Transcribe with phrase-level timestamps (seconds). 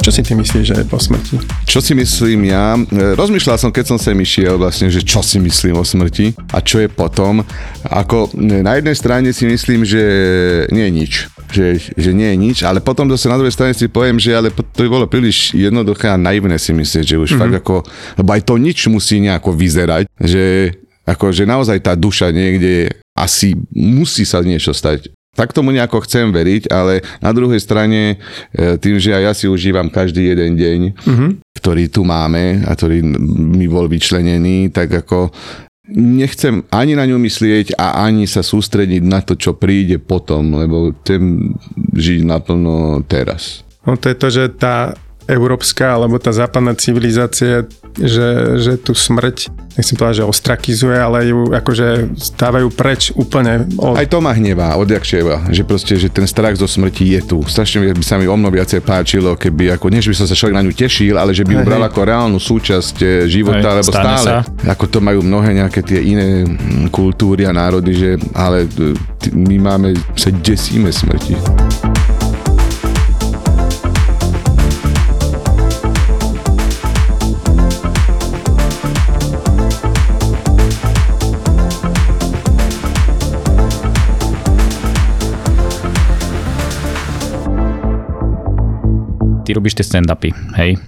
[0.00, 1.36] Čo si ty myslíš, že je po smrti?
[1.68, 2.72] Čo si myslím ja?
[2.72, 6.64] E, Rozmýšľal som, keď som sem išiel vlastne, že čo si myslím o smrti a
[6.64, 7.44] čo je potom.
[7.84, 10.02] Ako e, na jednej strane si myslím, že
[10.72, 11.12] nie je nič.
[11.52, 11.66] Že,
[12.00, 14.80] že nie je nič, ale potom zase na druhej strane si poviem, že ale to
[14.86, 17.42] by bolo príliš jednoduché a naivné si myslieť, že už mm-hmm.
[17.42, 17.76] fakt ako,
[18.22, 20.72] lebo aj to nič musí nejako vyzerať, že
[21.04, 25.10] ako, že naozaj tá duša niekde asi musí sa niečo stať.
[25.40, 28.20] Tak tomu nejako chcem veriť, ale na druhej strane
[28.52, 31.30] e, tým, že aj ja si užívam každý jeden deň, mm-hmm.
[31.56, 33.00] ktorý tu máme a ktorý
[33.56, 35.32] mi bol vyčlenený, tak ako
[35.96, 40.92] nechcem ani na ňu myslieť a ani sa sústrediť na to, čo príde potom, lebo
[41.02, 41.56] chcem
[41.96, 43.64] žiť naplno teraz.
[43.88, 44.92] No to je to, že tá
[45.30, 48.28] európska alebo tá západná civilizácia, že,
[48.58, 53.66] že tú smrť, nechcem povedať, že ostrakizuje, ale ju akože stávajú preč úplne.
[53.78, 53.98] Od...
[53.98, 57.38] Aj to ma hnevá, odjakčieva, že proste, že ten strach zo smrti je tu.
[57.46, 60.38] Strašne by sa mi o mno viacej páčilo, keby ako, nie že by som sa
[60.38, 63.78] človek na ňu tešil, ale že by ju bral ako reálnu súčasť eh, života, Hej,
[63.84, 64.36] lebo stále, sa.
[64.66, 66.46] ako to majú mnohé nejaké tie iné
[66.90, 71.38] kultúry a národy, že ale eh, my máme, sa desíme smrti.
[89.50, 90.78] Ty robíš tie stand-upy, hej?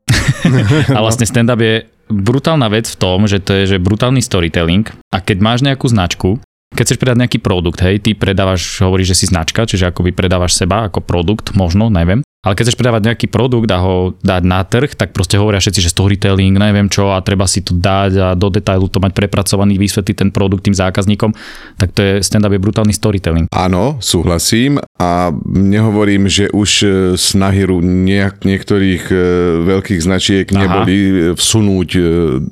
[0.96, 5.18] a vlastne stand-up je brutálna vec v tom, že to je že brutálny storytelling a
[5.18, 6.38] keď máš nejakú značku,
[6.70, 10.54] keď chceš predať nejaký produkt, hej, ty predávaš, hovoríš, že si značka, čiže akoby predávaš
[10.54, 12.22] seba ako produkt, možno, neviem.
[12.42, 15.78] Ale keď chceš predávať nejaký produkt a ho dať na trh, tak proste hovoria všetci,
[15.78, 19.78] že storytelling, neviem čo a treba si to dať a do detailu to mať prepracovaný,
[19.78, 21.30] vysvetliť ten produkt tým zákazníkom,
[21.78, 23.46] tak to je stand-up je brutálny storytelling.
[23.54, 29.16] Áno, súhlasím a nehovorím, že už e, snahy nejak, niektorých e,
[29.62, 30.58] veľkých značiek Aha.
[30.58, 30.98] neboli
[31.38, 32.02] vsunúť e,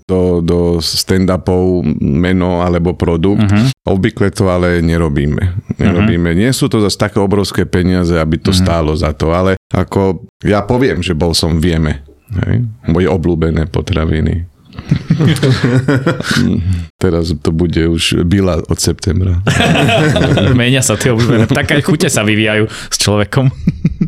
[0.07, 3.43] do, do stand-upov meno alebo produkt.
[3.43, 3.99] Uh-huh.
[3.99, 5.75] Obvykle to ale nerobíme.
[5.83, 6.31] nerobíme.
[6.31, 6.43] Uh-huh.
[6.47, 8.63] Nie sú to zase také obrovské peniaze, aby to uh-huh.
[8.63, 12.03] stálo za to, ale ako ja poviem, že bol som v Jeme.
[12.47, 12.67] Hej?
[12.91, 14.47] Moje obľúbené potraviny.
[17.03, 19.43] Teraz to bude už byla od septembra.
[20.59, 21.51] Menia sa tie obľúbené.
[21.51, 23.51] Také chute sa vyvíjajú s človekom.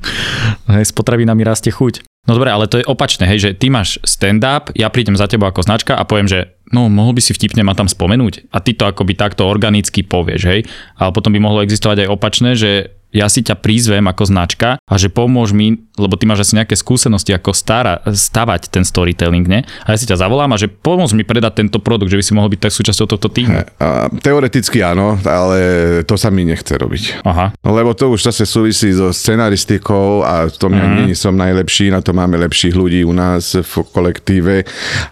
[0.72, 2.06] Hej, s potravinami rastie chuť.
[2.22, 5.50] No dobre, ale to je opačné, hej, že ty máš stand-up, ja prídem za tebou
[5.50, 8.78] ako značka a poviem, že no mohol by si vtipne ma tam spomenúť a ty
[8.78, 10.62] to akoby takto organicky povieš, hej.
[10.94, 14.94] Ale potom by mohlo existovať aj opačné, že ja si ťa prízvem ako značka a
[14.96, 19.68] že pomôž mi, lebo ty máš asi nejaké skúsenosti, ako stará, stavať ten storytelling, ne?
[19.84, 22.32] A ja si ťa zavolám a že pomôž mi predať tento produkt, že by si
[22.32, 23.68] mohol byť tak súčasťou tohto týmu.
[24.24, 25.60] Teoreticky áno, ale
[26.08, 27.20] to sa mi nechce robiť.
[27.28, 27.52] Aha.
[27.60, 31.04] Lebo to už zase súvisí so scenaristikou a v tom ja mm.
[31.04, 34.64] nie som najlepší, na to máme lepších ľudí u nás v kolektíve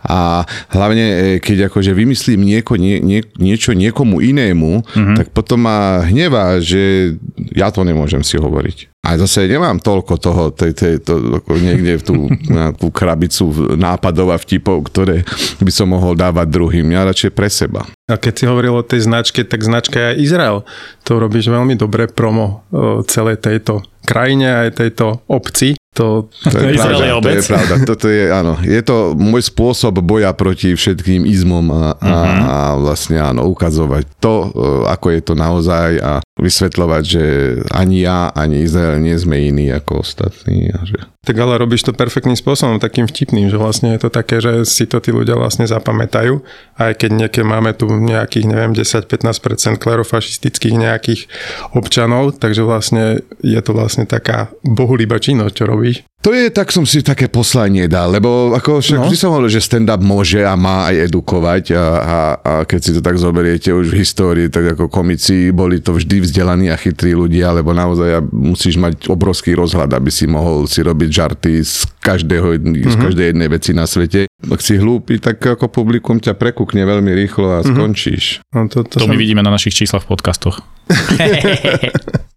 [0.09, 5.17] a hlavne e, keď akože vymyslím nieko, nie, nie, niečo niekomu inému, mm-hmm.
[5.21, 7.15] tak potom ma hnevá, že
[7.53, 9.03] ja to nemôžem si hovoriť.
[9.03, 12.15] A zase nemám toľko toho, tej, tej, to, niekde v tú
[12.57, 15.27] nejakú krabicu nápadov a vtipov, ktoré
[15.59, 16.87] by som mohol dávať druhým.
[16.95, 17.89] Ja radšej pre seba.
[18.07, 20.63] A keď si hovoril o tej značke, tak značka je Izrael.
[21.09, 22.63] To robíš veľmi dobre promo
[23.11, 25.79] celej tejto krajine aj tejto obci.
[25.91, 27.75] To, to, je, pravda, je to je pravda.
[27.83, 32.47] Toto je, áno, je to môj spôsob boja proti všetkým izmom a, a, uh-huh.
[32.47, 34.49] a vlastne áno, ukazovať to, e,
[34.87, 37.25] ako je to naozaj a vysvetľovať, že
[37.69, 40.73] ani ja, ani Izrael nie sme iní ako ostatní.
[40.73, 40.97] A že...
[41.21, 44.89] Tak ale robíš to perfektným spôsobom, takým vtipným, že vlastne je to také, že si
[44.89, 46.41] to tí ľudia vlastne zapamätajú,
[46.81, 51.29] aj keď niekedy máme tu nejakých, neviem, 10-15% klerofašistických nejakých
[51.77, 56.05] občanov, takže vlastne je to vlastne taká bohulíba činnosť, čo robíš.
[56.21, 59.05] To je, tak som si také poslanie dal, lebo ako však no.
[59.09, 62.91] vždy som hovoril, že stand-up môže a má aj edukovať a, a, a keď si
[62.93, 67.17] to tak zoberiete už v histórii, tak ako komici boli to vždy vzdelaní a chytrí
[67.17, 72.53] ľudia, lebo naozaj musíš mať obrovský rozhľad, aby si mohol si robiť žarty z, každého,
[72.61, 72.85] mm-hmm.
[72.85, 73.05] z mhm.
[73.09, 74.29] každej jednej veci na svete.
[74.29, 77.73] Ak si hlúpy, tak ako publikum ťa prekúkne veľmi rýchlo a mm-hmm.
[77.81, 78.45] skončíš.
[78.53, 79.09] No to, to, to som...
[79.09, 80.61] my vidíme na našich číslach v podcastoch.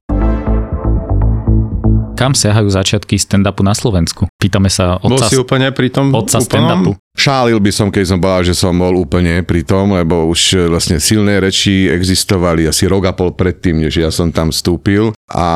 [2.13, 4.30] Kam siahajú začiatky stand-upu na Slovensku?
[4.38, 6.94] Pýtame sa Bol otca, si úplne pri tom otca stand-upu.
[7.13, 10.65] Šálil by som, keď som povedal, že som bol úplne pri tom, lebo už e,
[10.65, 15.13] vlastne silné reči existovali asi rok a pol predtým, než ja som tam vstúpil.
[15.30, 15.50] A,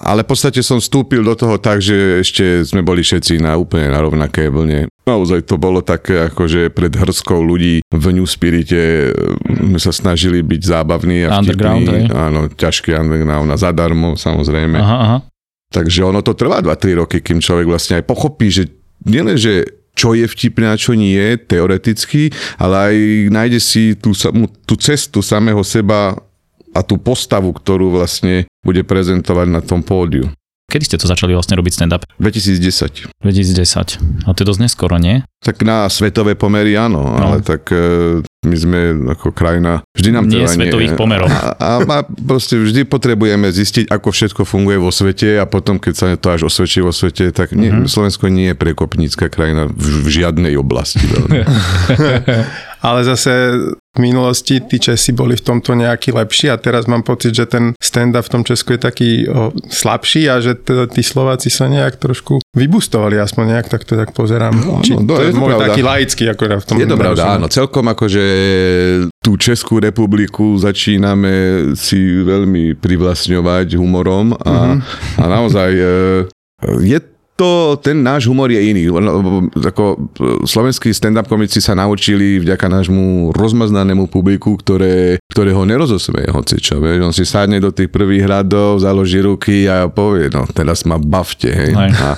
[0.00, 3.92] ale v podstate som vstúpil do toho tak, že ešte sme boli všetci na úplne
[3.92, 4.88] na rovnaké vlne.
[5.04, 9.12] Naozaj to bolo také, akože pred hrskou ľudí v New Spirite e,
[9.44, 12.08] sme sa snažili byť zábavní a Underground, vtipní.
[12.08, 14.80] Áno, ťažký underground a zadarmo samozrejme.
[14.80, 15.18] Aha, aha.
[15.70, 18.66] Takže ono to trvá 2-3 roky, kým človek vlastne aj pochopí, že
[19.06, 19.62] nielen, že
[19.94, 22.96] čo je vtipné a čo nie, teoreticky, ale aj
[23.30, 24.10] nájde si tú,
[24.66, 26.18] tú cestu samého seba
[26.70, 30.30] a tú postavu, ktorú vlastne bude prezentovať na tom pódiu.
[30.70, 32.06] Kedy ste to začali vlastne robiť stand-up?
[32.22, 33.10] 2010.
[33.26, 33.98] 2010.
[34.22, 35.26] A to je dosť neskoro, nie?
[35.42, 37.18] Tak na svetové pomery áno, no.
[37.18, 38.80] ale tak e, my sme
[39.10, 41.26] ako krajina, vždy nám Nie svetových pomerov.
[41.26, 45.92] A, a, a proste vždy potrebujeme zistiť, ako všetko funguje vo svete a potom, keď
[45.96, 47.90] sa to až osvedčí vo svete, tak nie, Mhm.
[47.90, 51.02] Slovensko nie je prekopnícka krajina v, v žiadnej oblasti.
[52.86, 53.32] Ale zase
[53.90, 57.74] v minulosti tí Česi boli v tomto nejaký lepší a teraz mám pocit, že ten
[57.76, 61.96] stand-up v tom Česku je taký o, slabší a že t- tí Slováci sa nejak
[61.96, 64.54] trošku vybustovali, aspoň nejak tak to tak pozerám.
[64.54, 65.66] No, Či, no, to je to môj pravda.
[65.68, 66.74] taký laický akorát v tom.
[66.76, 67.46] Je to pravda, áno.
[67.46, 68.24] Celkom akože
[69.18, 71.34] tú Českú republiku začíname
[71.74, 74.78] si veľmi privlastňovať humorom a, Mhm.
[75.18, 75.84] a naozaj e,
[76.84, 76.98] je
[77.40, 78.92] to, ten náš humor je iný.
[79.56, 79.98] Ako e,
[80.44, 86.76] slovenskí stand-up komici sa naučili vďaka nášmu rozmaznanému publiku, ktoré, ktoré ho nerozosmeje hocičo.
[86.84, 87.00] Vieš?
[87.00, 91.48] On si sadne do tých prvých hradov, založí ruky a povie, no teraz ma bavte.
[91.48, 91.72] Hej?
[91.72, 91.90] Hej.
[91.96, 92.08] A,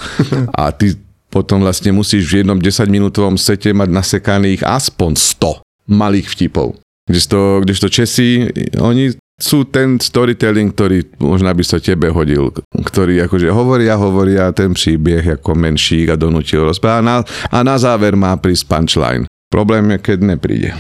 [0.51, 0.99] a ty
[1.31, 6.75] potom vlastne musíš v jednom 10-minútovom sete mať nasekaných aspoň 100 malých vtipov.
[7.07, 13.51] Kdežto, kdežto Česi, oni sú ten storytelling, ktorý možno by sa tebe hodil, ktorý akože
[13.51, 17.17] hovoria, hovoria ten príbeh ako menšík a donútil rozprávať a na,
[17.51, 19.27] a na záver má prísť punchline.
[19.51, 20.71] Problém je, keď nepríde.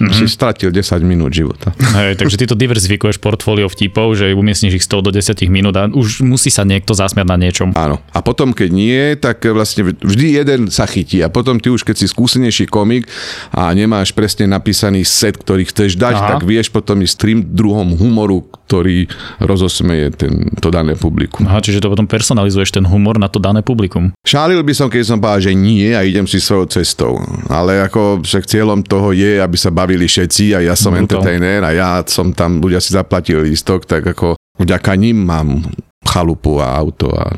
[0.00, 0.16] Mm-hmm.
[0.16, 1.76] Si stratil 10 minút života.
[1.76, 5.92] Hej, takže ty to diverzifikuješ portfólio vtipov, že umiestniš ich 100 do 10 minút a
[5.92, 7.76] už musí sa niekto zasmiať na niečom.
[7.76, 8.00] Áno.
[8.16, 11.20] A potom, keď nie, tak vlastne vždy jeden sa chytí.
[11.20, 13.12] A potom ty už, keď si skúsenejší komik
[13.52, 16.28] a nemáš presne napísaný set, ktorý chceš dať, Aha.
[16.36, 19.10] Tak vieš potom ísť s tým druhom humoru, ktorý
[19.42, 21.42] rozosmeje ten, to dané publikum.
[21.50, 24.14] Aha, čiže to potom personalizuješ ten humor na to dané publikum.
[24.22, 27.18] Šálil by som, keď som povedal, že nie a idem si svojou cestou.
[27.50, 31.02] Ale ako však cieľom toho je, aby sa bavili všetci a ja som to.
[31.02, 35.66] entertainer a ja som tam, ľudia si zaplatili lístok, tak ako vďaka ním mám
[36.02, 37.28] chalupu a auto a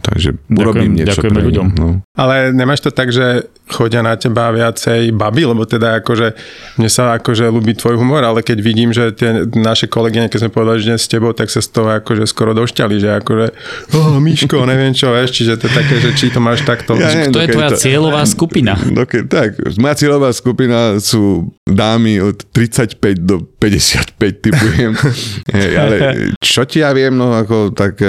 [0.00, 1.66] takže Ďakujem- urobím niečo ďakujeme pre ľuďom.
[1.72, 1.88] No.
[2.12, 6.34] Ale nemáš to tak, že chodia na teba viacej baby, lebo teda akože
[6.76, 10.50] mne sa akože ľúbi tvoj humor, ale keď vidím, že tie naše kolegyne, keď sme
[10.50, 13.46] povedali, že dnes s tebou, tak sa z toho akože skoro došťali, že akože
[13.94, 16.96] oh, Miško, neviem čo, vieš, čiže to je také, že či to máš takto.
[16.96, 18.74] Ja neviem, To je tvoja to- cieľová skupina.
[18.88, 24.92] No keď, tak, moja cieľová skupina sú dámy od 35 do 55, typujem.
[25.54, 25.94] Hej, ale
[26.40, 28.00] čo ti ja viem, no ako tak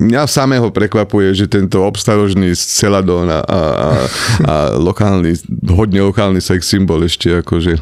[0.00, 5.34] mňa samého prekvapuje, že tento obstarožný celadón a, a, a, lokálny,
[5.70, 7.80] hodne lokálny sex symbol ešte akože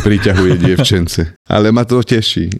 [0.00, 1.36] priťahuje dievčence.
[1.48, 2.50] Ale ma to teší.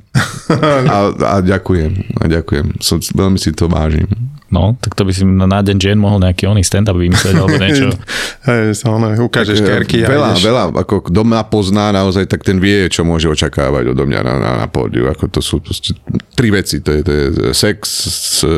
[0.90, 2.18] A, a ďakujem.
[2.20, 2.82] A ďakujem.
[2.82, 4.08] Som, veľmi si to vážim.
[4.50, 7.54] No, tak to by si na na deň žien mohol nejaký oný stand-up vymyslieť alebo
[7.54, 7.94] niečo.
[8.50, 10.42] Hej, sa ono, ukážeš kerky a veľa, ideš.
[10.42, 14.34] veľa, ako kto ma pozná naozaj, tak ten vie, čo môže očakávať odo mňa na,
[14.42, 15.06] na, na pódiu.
[15.06, 15.94] Ako to sú proste
[16.34, 16.82] tri veci.
[16.82, 17.78] To je, to je sex,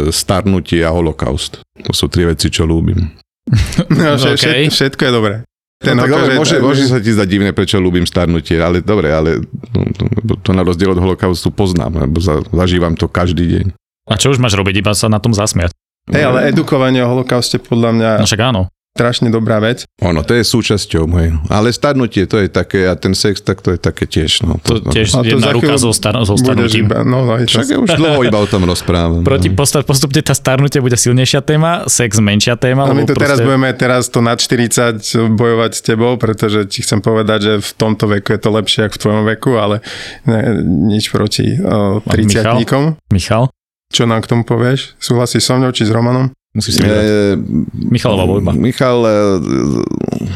[0.09, 1.61] starnutie a holokaust.
[1.85, 2.99] To sú tri veci, čo ľúbim.
[3.93, 4.71] No, vše, OK.
[4.71, 5.35] všetko, je dobré.
[5.83, 9.11] Ten no, tak dobre, môže, môže sa ti zdať divné, prečo ľúbim starnutie, ale dobre,
[9.11, 9.43] ale
[9.75, 10.07] no, to,
[10.39, 13.67] to na rozdiel od holokaustu poznám, lebo za, zažívam to každý deň.
[14.07, 15.75] A čo už máš robiť, iba sa na tom zasmiať?
[16.05, 18.63] Hej, ale edukovanie o holokauste podľa mňa No však áno.
[18.93, 19.87] strašne dobrá vec.
[20.03, 21.33] Ono, to je súčasťou mojej.
[21.49, 24.45] Ale starnutie, to je také, a ten sex, tak to je také tiež.
[24.45, 26.85] No, To tiež A to jedna za ruka so, star- so starnutím.
[26.85, 29.23] iba, no, no, to, Však ja už dlho iba o tom rozprávam.
[29.23, 29.57] Proti no.
[29.57, 32.85] postav, postupne tá starnutie bude silnejšia téma, sex menšia téma.
[32.85, 36.83] ale my to teraz proste- budeme teraz to nad 40 bojovať s tebou, pretože ti
[36.83, 39.81] chcem povedať, že v tomto veku je to lepšie ako v tvojom veku, ale
[40.25, 42.61] ne, nič proti uh, A Michal?
[42.61, 43.49] 30 Michal,
[43.93, 44.97] Čo nám k tomu povieš?
[44.97, 46.33] Súhlasíš so mnou či s Romanom?
[46.53, 47.05] musíš si vybrať.
[47.05, 47.13] E,
[47.89, 48.53] Michalová voľba.
[48.53, 49.13] Michal e,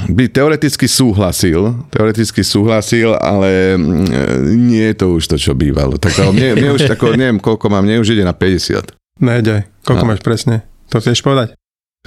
[0.08, 4.08] by teoreticky súhlasil, teoreticky súhlasil, ale mm,
[4.56, 6.00] nie je to už to, čo bývalo.
[6.00, 8.96] Tak mne, mne už tako, neviem, koľko mám, mne už ide na 50.
[9.20, 9.68] Nejde.
[9.84, 10.16] Koľko No.
[10.16, 10.64] máš presne?
[10.88, 11.52] To chceš povedať?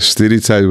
[0.02, 0.66] 40,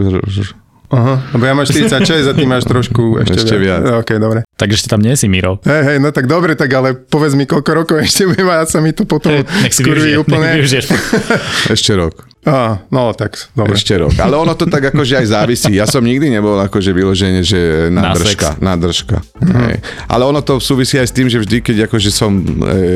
[0.88, 3.85] Aha, lebo ja máš 46 a ty máš trošku ešte, Ešte viac.
[4.00, 4.40] Ok, dobre.
[4.50, 5.61] Tak ešte tam nie si, Miro.
[5.61, 8.64] Hej, hej, no tak dobre, tak ale povedz mi, koľko rokov ešte budem a ja
[8.64, 10.49] sa mi to potom Nech si skurví využije, úplne.
[10.49, 10.85] nech využiješ.
[11.76, 12.25] ešte rok.
[12.40, 13.76] Á, no tak, dobre.
[13.76, 14.16] Ešte rok.
[14.16, 15.76] Ale ono to tak akože aj závisí.
[15.76, 18.57] Ja som nikdy nebol akože vyloženie, že Na nádržka.
[18.57, 18.62] sex.
[18.64, 19.16] nádržka.
[19.45, 19.85] Hej.
[20.09, 22.45] Ale ono to súvisí aj s tým, že vždy, keď akože som e,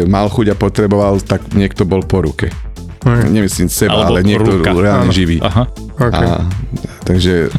[0.08, 2.48] mal chuť a potreboval, tak niekto bol po ruke.
[3.04, 4.72] Nemyslím seba, Alebo ale niekto ruka.
[4.72, 5.12] reálne Áno.
[5.12, 5.36] živý.
[5.42, 5.68] Aha.
[6.00, 6.22] Okay.
[6.24, 6.46] A,
[7.02, 7.50] takže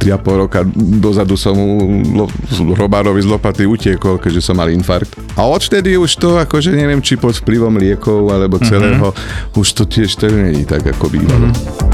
[0.00, 2.26] 3,5 roka dozadu som mu lo,
[2.72, 5.12] robárovi z lopaty utiekol, keďže som mal infarkt.
[5.36, 9.60] A odvtedy už to, akože neviem, či pod vplyvom liekov alebo celého, mm-hmm.
[9.60, 11.52] už to tiež to není tak, ako bývalo.
[11.52, 11.89] Mm-hmm.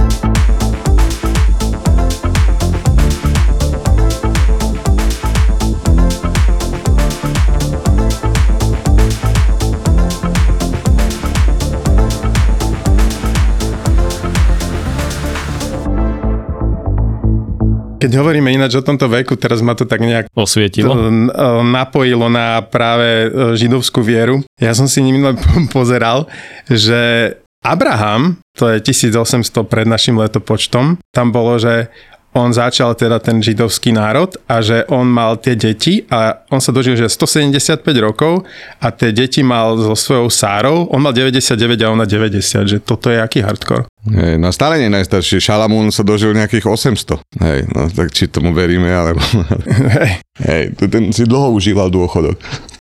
[17.96, 20.92] Keď hovoríme ináč o tomto veku, teraz ma to tak nejak Osvietilo.
[20.92, 21.32] e,
[21.64, 24.44] napojilo na práve e, židovskú vieru.
[24.60, 25.32] Ja som si minule
[25.76, 26.28] pozeral,
[26.68, 27.32] že
[27.64, 31.88] Abraham, to je 1800 pred našim letopočtom, tam bolo, že
[32.36, 36.68] on začal teda ten židovský národ a že on mal tie deti a on sa
[36.68, 38.44] dožil, že 175 rokov
[38.76, 43.08] a tie deti mal so svojou Sárou, on mal 99 a ona 90, že toto
[43.08, 43.88] je aký hardcore.
[44.06, 45.42] Hej, no stále nie najstarší.
[45.42, 47.24] Šalamún sa dožil nejakých 800.
[47.42, 49.18] Hej, no tak či tomu veríme, alebo...
[49.96, 50.22] Hej.
[50.44, 50.62] Hej,
[50.92, 52.38] ten si dlho užíval dôchodok.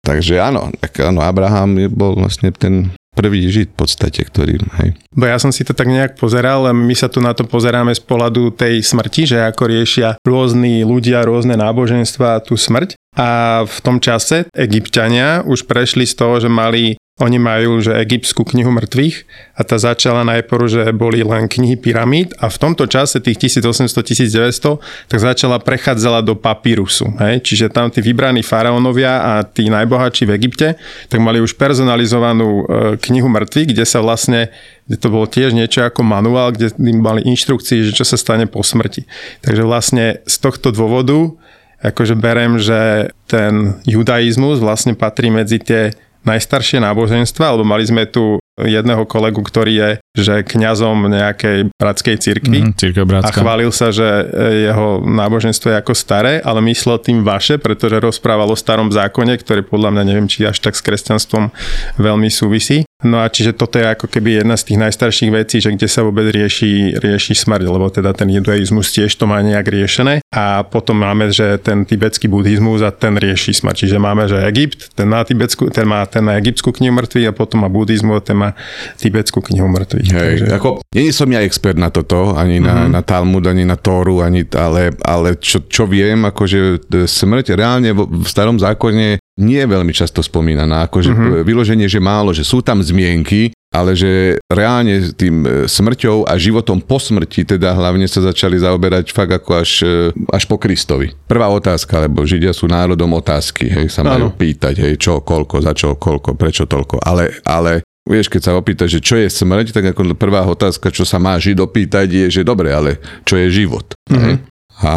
[0.08, 4.94] Takže áno, tak áno, Abraham bol vlastne ten prvý žid v podstate, ktorý, hej.
[5.10, 7.90] Bo ja som si to tak nejak pozeral, len my sa tu na to pozeráme
[7.92, 12.94] z pohľadu tej smrti, že ako riešia rôzni ľudia, rôzne náboženstva tú smrť.
[13.18, 18.46] A v tom čase egyptiania už prešli z toho, že mali oni majú, že egyptskú
[18.46, 19.26] knihu mŕtvych
[19.58, 25.10] a tá začala najprv, že boli len knihy pyramíd a v tomto čase tých 1800-1900
[25.10, 27.10] tak začala prechádzala do papírusu.
[27.18, 27.42] Hej?
[27.42, 30.68] Čiže tam tí vybraní faraónovia a tí najbohatší v Egypte
[31.10, 32.64] tak mali už personalizovanú e,
[33.10, 34.54] knihu mŕtvych, kde sa vlastne
[34.86, 38.48] kde to bolo tiež niečo ako manuál, kde im mali inštrukcie, že čo sa stane
[38.48, 39.04] po smrti.
[39.44, 41.36] Takže vlastne z tohto dôvodu
[41.84, 45.94] akože berem, že ten judaizmus vlastne patrí medzi tie
[46.28, 52.74] najstaršie náboženstva, alebo mali sme tu jedného kolegu, ktorý je že kňazom nejakej bratskej cirkvi
[52.74, 54.24] Církev a chválil sa, že e,
[54.66, 59.62] jeho náboženstvo je ako staré, ale myslel tým vaše, pretože rozprával o starom zákone, ktorý
[59.62, 61.54] podľa mňa neviem, či až tak s kresťanstvom
[62.02, 62.87] veľmi súvisí.
[63.06, 66.02] No a čiže toto je ako keby jedna z tých najstarších vecí, že kde sa
[66.02, 70.26] vôbec rieši, rieši smrť, lebo teda ten judaizmus tiež to má nejak riešené.
[70.34, 73.86] A potom máme, že ten tibetský buddhizmus a ten rieši smrť.
[73.86, 77.38] Čiže máme, že Egypt, ten má, tibetskú, ten má, ten má egyptskú knihu mŕtvych a
[77.38, 78.58] potom má buddhizmus a ten má
[78.98, 80.10] tibetskú knihu mŕtvych.
[80.18, 82.98] Hej, ako, není som ja expert na toto, ani na, mm-hmm.
[82.98, 88.10] na Talmud, ani na Tóru, ani, ale, ale čo, čo viem, akože smrť reálne v,
[88.10, 91.46] v starom zákone nie je veľmi často spomínaná, akože mm-hmm.
[91.46, 96.82] vyloženie, že málo, že sú tam zmienky, ale že reálne tým e, smrťou a životom
[96.82, 101.14] po smrti teda hlavne sa začali zaoberať fakt ako až, e, až po Kristovi.
[101.30, 105.76] Prvá otázka, lebo Židia sú národom otázky, hej, sa majú pýtať, hej, čo, koľko, za
[105.78, 109.92] čo, koľko, prečo toľko, ale, ale Vieš, keď sa opýta, že čo je smrť, tak
[109.92, 113.84] ako prvá otázka, čo sa má žid opýtať, je, že dobre, ale čo je život?
[114.08, 114.48] Mm-hmm.
[114.88, 114.94] A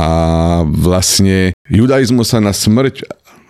[0.71, 3.03] vlastne judaizmus sa na smrť,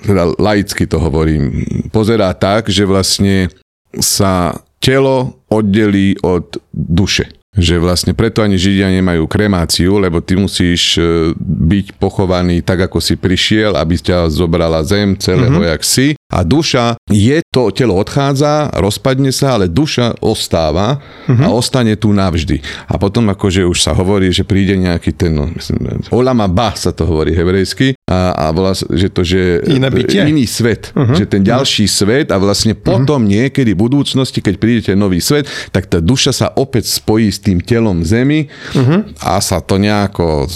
[0.04, 3.52] teda laicky to hovorím, pozerá tak, že vlastne
[3.98, 7.28] sa telo oddelí od duše.
[7.50, 13.02] Že vlastne preto ani Židia nemajú kremáciu, lebo ty musíš e, byť pochovaný tak, ako
[13.02, 15.72] si prišiel, aby ťa zobrala zem celého, mm-hmm.
[15.74, 16.06] jak si.
[16.30, 21.44] A duša je, to telo odchádza, rozpadne sa, ale duša ostáva mm-hmm.
[21.44, 22.62] a ostane tu navždy.
[22.86, 26.94] A potom akože už sa hovorí, že príde nejaký ten, no, myslím, Olama Ba sa
[26.94, 30.22] to hovorí hebrejsky, a, a volá že to, že Iné bytie.
[30.26, 31.14] iný svet, uh-huh.
[31.14, 33.34] že ten ďalší svet a vlastne potom uh-huh.
[33.34, 37.42] niekedy v budúcnosti, keď príde ten nový svet, tak tá duša sa opäť spojí s
[37.42, 39.06] tým telom zemi uh-huh.
[39.22, 40.46] a sa to nejako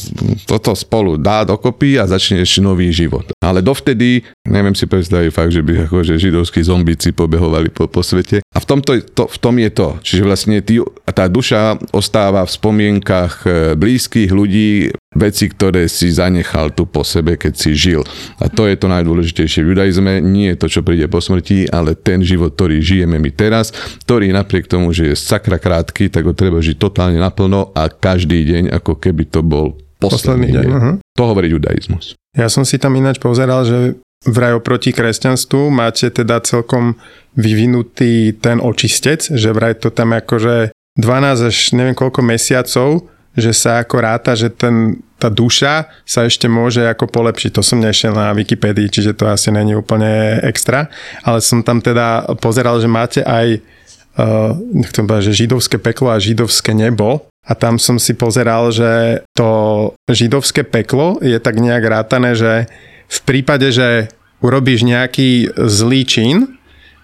[0.47, 3.31] toto spolu dá dokopy a začne ešte nový život.
[3.39, 8.45] Ale dovtedy, neviem si predstaviť fakt, že by akože židovskí zombíci pobehovali po, po svete.
[8.45, 9.89] A v, tomto, to, v tom je to.
[10.05, 10.79] Čiže vlastne ty,
[11.11, 17.39] tá duša ostáva v spomienkach e, blízkych ľudí, veci, ktoré si zanechal tu po sebe,
[17.39, 18.03] keď si žil.
[18.43, 20.19] A to je to najdôležitejšie v judaizme.
[20.21, 23.71] Nie je to, čo príde po smrti, ale ten život, ktorý žijeme my teraz,
[24.05, 28.43] ktorý napriek tomu, že je sakra krátky, tak ho treba žiť totálne naplno a každý
[28.43, 30.75] deň, ako keby to bol posledný, Posledný deň, deň.
[30.75, 30.93] aha.
[31.15, 32.19] To hovorí judaizmus.
[32.35, 33.95] Ja som si tam ináč pozeral, že
[34.25, 36.97] vraj oproti kresťanstvu máte teda celkom
[37.37, 43.83] vyvinutý ten očistec, že vraj to tam akože 12 až neviem koľko mesiacov, že sa
[43.83, 47.51] ako ráta, že ten, tá duša sa ešte môže ako polepšiť.
[47.59, 50.87] To som nešiel na Wikipedii, čiže to asi není úplne extra,
[51.27, 56.23] ale som tam teda pozeral, že máte aj uh, nechcem povedať, že židovské peklo a
[56.23, 57.27] židovské nebo.
[57.45, 62.65] A tam som si pozeral, že to židovské peklo je tak nejak rátané, že
[63.09, 64.13] v prípade, že
[64.45, 66.37] urobíš nejaký zlý čin,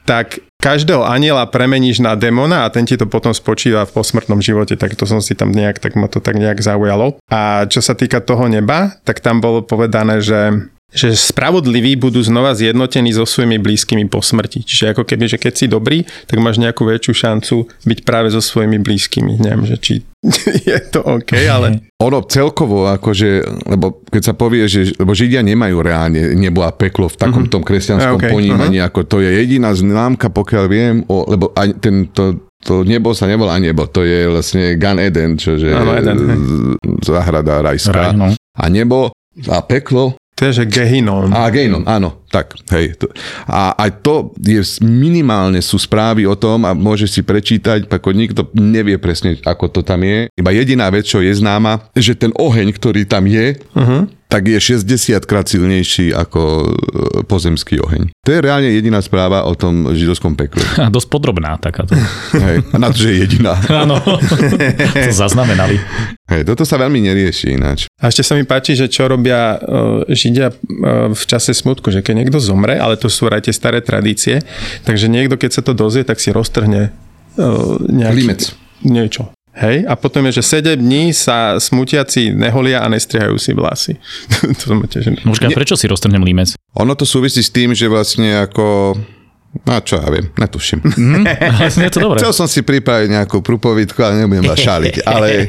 [0.04, 4.76] tak každého aniela premeníš na demona a ten ti to potom spočíva v posmrtnom živote,
[4.76, 7.16] tak to som si tam nejak, tak ma to tak nejak zaujalo.
[7.32, 12.50] A čo sa týka toho neba, tak tam bolo povedané, že že spravodliví budú znova
[12.50, 14.66] zjednotení so svojimi blízkymi po smrti.
[14.66, 18.42] Čiže ako keby, že keď si dobrý, tak máš nejakú väčšiu šancu byť práve so
[18.42, 19.38] svojimi blízkymi.
[19.38, 19.94] Neviem, že či
[20.68, 21.80] je to OK, ale...
[22.00, 23.28] Ono celkovo, akože,
[23.64, 27.54] lebo keď sa povie, že lebo Židia nemajú reálne nebo a peklo v takom mm-hmm.
[27.56, 28.92] tom kresťanskom okay, ponímaní, uh-huh.
[28.92, 33.24] ako to je jediná známka, pokiaľ viem, o, lebo aj ten, to, to nebo sa
[33.24, 36.20] nevolá nebo, to je vlastne Gan Eden, ano, Eden,
[37.00, 38.12] záhrada rajská.
[38.12, 38.28] Raj, no.
[38.36, 39.12] A nebo
[39.48, 41.36] a peklo to je, že Gehinom.
[41.36, 42.96] A Gehinom, áno, tak, hej.
[43.44, 48.48] A aj to je, minimálne sú správy o tom a môžeš si prečítať, ako nikto
[48.56, 50.32] nevie presne, ako to tam je.
[50.32, 54.78] Iba jediná vec, čo je známa, že ten oheň, ktorý tam je, uh-huh tak je
[54.78, 56.66] 60 krát silnejší ako e,
[57.26, 58.14] pozemský oheň.
[58.22, 60.62] To je reálne jediná správa o tom židovskom pekle.
[60.86, 61.98] A dosť podrobná takáto.
[62.38, 63.58] Hej, a na to, že je jediná.
[63.82, 63.98] Áno,
[65.10, 65.82] to zaznamenali.
[66.30, 67.90] Hej, toto sa veľmi nerieši ináč.
[67.98, 72.06] A ešte sa mi páči, že čo robia uh, Židia uh, v čase smutku, že
[72.06, 74.38] keď niekto zomre, ale to sú aj tie staré tradície,
[74.86, 76.94] takže niekto, keď sa to dozvie, tak si roztrhne
[77.34, 78.22] uh, nejaký...
[78.22, 78.42] Limec.
[78.86, 79.34] Niečo.
[79.60, 83.92] Hej, a potom je, že 7 dní sa smutiaci neholia a nestrihajú si vlasy.
[84.58, 85.20] to som tiež...
[85.28, 86.56] Možno, prečo si roztrhnem límec?
[86.80, 88.96] Ono to súvisí s tým, že vlastne ako
[89.50, 90.80] No čo ja viem, netuším.
[91.00, 91.24] Mm,
[91.80, 92.20] je to dobré.
[92.20, 95.02] Chcel som si pripraviť nejakú prúpovidku, ale nebudem vás šáliť.
[95.10, 95.48] Ale,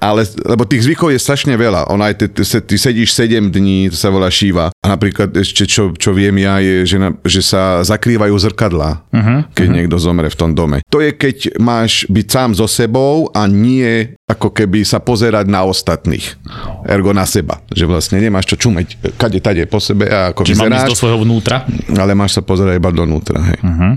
[0.00, 1.92] ale, lebo tých zvykov je strašne veľa.
[1.92, 4.72] On aj ty, ty, ty sedíš 7 dní, to sa volá šíva.
[4.80, 9.46] A napríklad ešte čo, čo viem ja je, že, na, že sa zakrývajú zrkadlá, uh-huh,
[9.52, 9.76] keď uh-huh.
[9.76, 10.80] niekto zomre v tom dome.
[10.88, 15.66] To je, keď máš byť sám so sebou a nie ako keby sa pozerať na
[15.66, 16.38] ostatných.
[16.86, 17.58] Ergo na seba.
[17.74, 20.70] Že vlastne nemáš čo čumeť kade tade po sebe a ako Čiže vyzeráš.
[20.70, 21.56] mám ísť do svojho vnútra?
[21.98, 23.19] Ale máš sa pozerať iba donútra.
[23.28, 23.58] Hej.
[23.60, 23.94] Uh-huh.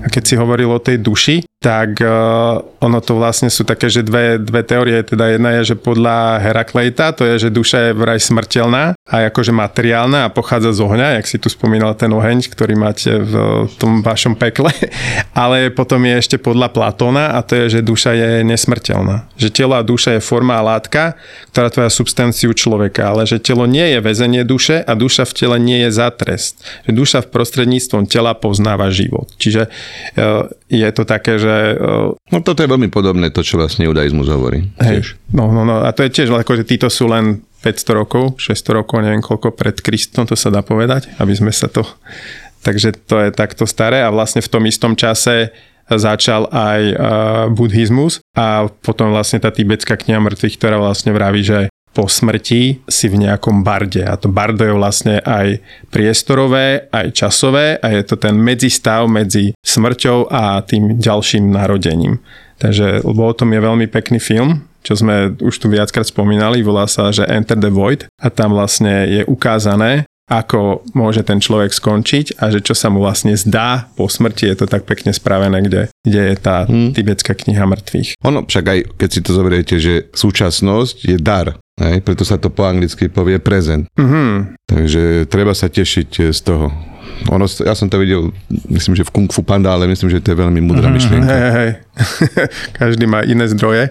[0.00, 4.06] A keď si hovoril o tej duši, tak uh, ono to vlastne sú také, že
[4.06, 8.22] dve, dve teórie, teda jedna je, že podľa Heraklejta, to je, že duša je vraj
[8.22, 12.78] smrteľná a akože materiálna a pochádza z ohňa, jak si tu spomínal ten oheň, ktorý
[12.78, 13.34] máte v
[13.82, 14.70] tom vašom pekle,
[15.34, 19.26] ale potom je ešte podľa Platóna a to je, že duša je nesmrteľná.
[19.34, 21.18] Že telo a duša je forma a látka,
[21.50, 25.56] ktorá tvoja substanciu človeka, ale že telo nie je väzenie duše a duša v tele
[25.58, 26.62] nie je za trest.
[26.86, 29.26] Že duša v prostredníctvom tela poznáva život.
[29.34, 31.55] Čiže uh, je to také, že...
[32.32, 34.66] No toto je veľmi podobné to, čo vlastne judaizmus hovorí.
[34.82, 38.78] Hej, no, no, no, a to je tiež, ako, títo sú len 500 rokov, 600
[38.82, 41.82] rokov, neviem koľko pred Kristom, to sa dá povedať, aby sme sa to...
[42.66, 45.54] Takže to je takto staré a vlastne v tom istom čase
[45.86, 46.98] začal aj uh,
[47.54, 53.08] buddhizmus a potom vlastne tá tibetská kniha mŕtvych, ktorá vlastne vraví, že po smrti si
[53.08, 54.04] v nejakom barde.
[54.04, 59.56] A to bardo je vlastne aj priestorové, aj časové a je to ten medzistav medzi
[59.64, 62.20] smrťou a tým ďalším narodením.
[62.60, 66.84] Takže, lebo o tom je veľmi pekný film, čo sme už tu viackrát spomínali, volá
[66.84, 72.42] sa, že Enter the Void a tam vlastne je ukázané, ako môže ten človek skončiť
[72.42, 75.82] a že čo sa mu vlastne zdá po smrti, je to tak pekne spravené, kde,
[76.02, 76.98] kde je tá hmm.
[76.98, 78.18] tibetská kniha mŕtvych.
[78.26, 81.54] Ono však aj, keď si to zoberiete, že súčasnosť je dar.
[81.76, 83.84] Hej, preto sa to po anglicky povie present.
[84.00, 84.56] Mm-hmm.
[84.64, 86.72] Takže treba sa tešiť eh, z toho.
[87.32, 88.28] Ono, ja som to videl,
[88.68, 90.96] myslím, že v Kung Fu Panda, ale myslím, že to je veľmi mudrá mm-hmm.
[90.96, 91.32] myšlienka.
[91.32, 91.70] Hej, hej.
[92.80, 93.88] Každý má iné zdroje.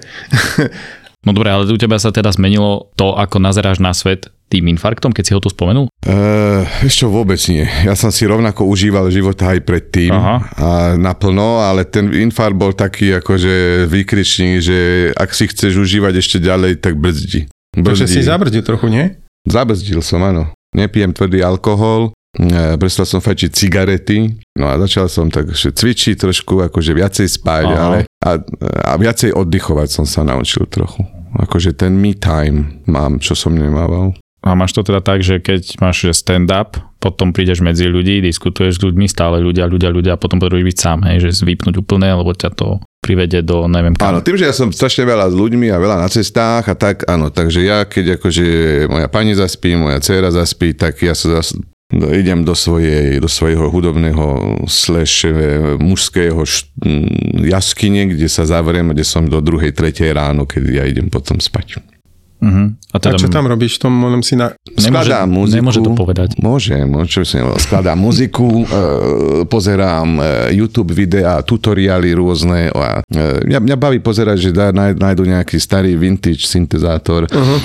[1.26, 5.10] no dobre, ale u teba sa teda zmenilo to, ako nazeráš na svet tým infarktom,
[5.10, 5.90] keď si ho tu spomenul?
[6.06, 7.66] Uh, ešte vôbec nie.
[7.82, 10.36] Ja som si rovnako užíval život aj predtým Aha.
[10.54, 14.78] a naplno, ale ten infarkt bol taký akože výkričník, že
[15.18, 17.50] ak si chceš užívať ešte ďalej, tak brzdi.
[17.76, 19.20] Takže si zabrzdil trochu, nie?
[19.46, 20.52] Zabrzdil som, áno.
[20.76, 26.60] Nepijem tvrdý alkohol, e, prestal som fajčiť cigarety, no a začal som tak cvičiť trošku,
[26.68, 27.80] akože viacej spať, Aha.
[27.80, 28.32] ale a,
[28.90, 31.06] a viacej oddychovať som sa naučil trochu.
[31.36, 34.16] Akože ten me time mám, čo som nemával.
[34.46, 38.84] A máš to teda tak, že keď máš stand-up, potom prídeš medzi ľudí, diskutuješ s
[38.86, 42.30] ľuďmi, stále ľudia, ľudia, ľudia a potom potrebuješ byť sám, hej, že vypnúť úplne, lebo
[42.30, 44.18] ťa to privede do neviem kam.
[44.18, 47.06] Áno, tým, že ja som strašne veľa s ľuďmi a veľa na cestách a tak,
[47.06, 48.46] áno, takže ja, keď akože
[48.90, 51.54] moja pani zaspí, moja dcéra zaspí, tak ja sa zas,
[51.94, 56.74] no, idem do, svojej, do svojho hudobného slash eh, mužského št,
[57.46, 61.95] jaskyne, kde sa zavriem, kde som do druhej, tretej ráno, keď ja idem potom spať.
[62.46, 62.78] Uh-huh.
[62.94, 64.54] A, A teda čo tam robíš v tom, môžem si na...
[64.70, 65.58] Nemôže, Skladám muziku.
[65.58, 66.30] nemôže to povedať.
[66.38, 67.22] Môže, môže,
[67.58, 68.66] skladám muziku, e,
[69.50, 72.70] pozerám e, YouTube videá, tutoriály rôzne.
[72.70, 77.60] A, e, mňa, mňa baví pozerať, že dá, náj- nájdu nejaký starý vintage syntezátor, uh-huh.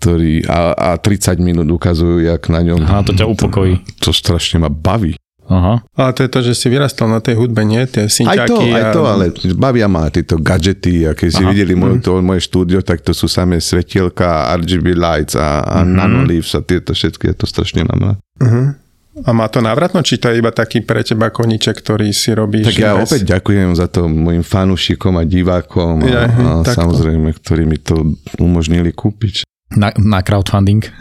[0.00, 2.80] ktorý a, a 30 minút ukazujú, jak na ňom.
[2.88, 3.84] Aha, to ťa upokojí.
[4.00, 5.20] To, to strašne ma baví.
[5.44, 5.82] Aha.
[5.92, 7.82] Ale to je to, že si vyrastal na tej hudbe, nie?
[7.84, 8.90] Tie Aj to, synťaky aj a...
[8.90, 11.50] to, ale bavia ma tieto gadgety a keď si Aha.
[11.50, 14.24] videli moje, to, moje štúdio, tak to sú samé svetielka,
[14.54, 15.92] RGB lights a, a Mhm.
[15.92, 18.18] nanolivs a tieto všetky, ja to strašne mám rád.
[18.38, 18.66] Uh-huh.
[19.14, 22.64] A má to návratno, či to je iba taký pre teba koníček, ktorý si robíš?
[22.66, 26.80] Tak ja bez- opäť ďakujem za to mojim fanúšikom a divákom a, Ja, a takto.
[26.80, 29.44] samozrejme, ktorí mi to umožnili kúpiť.
[29.70, 30.80] Na, na crowdfunding.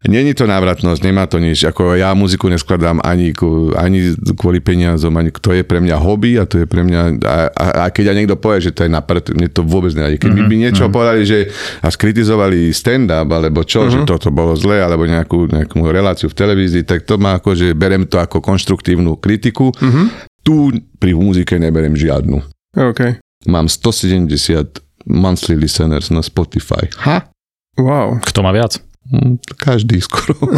[0.00, 1.60] Není to návratnosť, nemá to nič.
[1.68, 3.36] Ako ja muziku neskladám ani,
[3.76, 7.20] ani kvôli peniazom, ani to je pre mňa hobby a to je pre mňa...
[7.20, 9.92] A, a, a keď ja niekto povie, že to je na prd, mne to vôbec
[9.92, 10.16] nevadí.
[10.16, 10.96] Keď Mhm, mm-hmm, by niečo mm-hmm.
[10.96, 11.38] povedali, že
[11.84, 13.92] a skritizovali stand-up, alebo čo, mm-hmm.
[13.92, 17.76] že toto bolo zlé, alebo nejakú, nejakú reláciu v televízii, tak to má ako, že
[17.76, 19.68] berem to ako konštruktívnu kritiku.
[19.76, 19.84] Mhm.
[19.84, 20.06] Mm-hmm.
[20.40, 20.56] Tu
[20.96, 22.40] pri muzike neberem žiadnu.
[22.72, 23.20] OK.
[23.44, 26.88] Mám 170 monthly listeners na Spotify.
[27.04, 27.28] Ha?
[27.76, 28.24] Wow.
[28.24, 28.80] Kto má viac?
[29.10, 30.34] Hm, Každý skoro.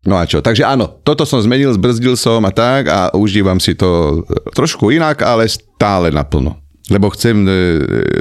[0.00, 3.76] No a čo, takže áno, toto som zmenil, zbrzdil som a tak a užívam si
[3.76, 4.24] to
[4.56, 6.56] trošku inak, ale stále naplno.
[6.88, 7.52] Lebo chcem e,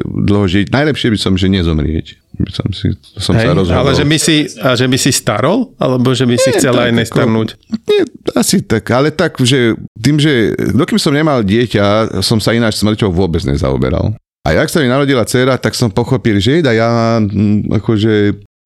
[0.04, 0.76] dlho žiť.
[0.76, 2.20] Najlepšie by som, že nezomrieť.
[2.36, 3.80] By som, si, som sa Hej, rozhodol.
[3.80, 5.72] ale že by si, a že by si starol?
[5.80, 7.50] Alebo že by si Nie, chcel tak aj nestarnúť?
[7.88, 8.02] Nie,
[8.36, 13.08] asi tak, ale tak, že tým, že dokým som nemal dieťa, som sa ináč smrťou
[13.10, 14.14] vôbec nezaoberal.
[14.44, 18.14] A jak sa mi narodila dcera, tak som pochopil, že jeda, ja mm, akože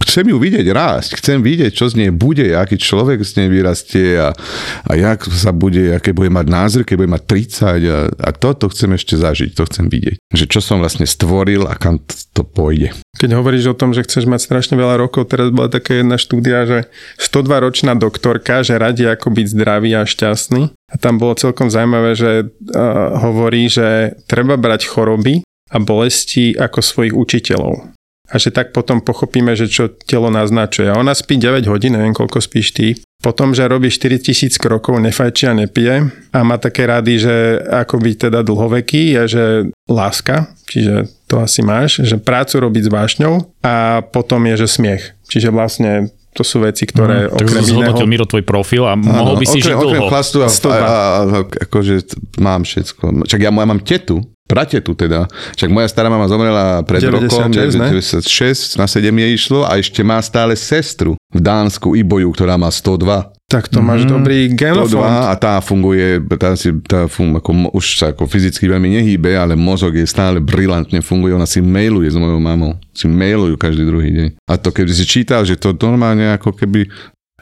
[0.04, 4.20] chcem ju vidieť rásť, chcem vidieť, čo z nej bude, aký človek z nej vyrastie
[4.20, 4.36] a,
[4.84, 8.68] a jak sa bude, aké bude mať názor, keď bude mať 30 a, a toto
[8.70, 10.20] chcem ešte zažiť, to chcem vidieť.
[10.36, 12.04] Že čo som vlastne stvoril a kam
[12.36, 12.92] to pôjde.
[13.18, 16.68] Keď hovoríš o tom, že chceš mať strašne veľa rokov, teraz bola taká jedna štúdia,
[16.68, 16.80] že
[17.22, 20.76] 102-ročná doktorka, že radí ako byť zdravý a šťastný.
[20.94, 25.42] A tam bolo celkom zaujímavé, že uh, hovorí, že treba brať choroby
[25.74, 27.94] a bolesti ako svojich učiteľov.
[28.34, 30.90] A že tak potom pochopíme, že čo telo naznačuje.
[30.90, 32.88] A ona spí 9 hodín, neviem koľko spíš ty.
[33.22, 36.12] Potom, že robí 4000 krokov, nefajčí a nepije.
[36.34, 39.46] A má také rady, že ako byť teda dlhoveký, je, že
[39.88, 45.04] láska, čiže to asi máš, že prácu robiť s vášňou a potom je, že smiech.
[45.30, 47.70] Čiže vlastne to sú veci, ktoré tak okrem iného...
[47.70, 50.10] zhodnotil Miro tvoj profil a mohol by si okrem, žiť okrem dlho.
[50.10, 51.96] chlastu a, a, a, a, akože
[52.42, 53.30] mám všetko.
[53.30, 55.26] Čak ja, ja mám tetu, pratetu teda.
[55.58, 57.50] Však moja stará mama zomrela pred 96, rokom,
[57.82, 57.90] ne?
[57.98, 62.70] 96, na 7 jej išlo a ešte má stále sestru v Dánsku, Iboju, ktorá má
[62.70, 63.34] 102.
[63.50, 65.02] Tak to máš dobrý genofond.
[65.02, 69.34] 102 a tá funguje, tá, si, tá fun, ako, už sa ako fyzicky veľmi nehýbe,
[69.34, 71.34] ale mozog je stále brilantne funguje.
[71.34, 72.78] Ona si mailuje s mojou mamou.
[72.94, 74.28] Si mailujú každý druhý deň.
[74.50, 76.90] A to keby si čítal, že to normálne ako keby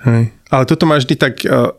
[0.02, 0.34] Hej.
[0.50, 1.72] Ale toto ma vždy tak uh,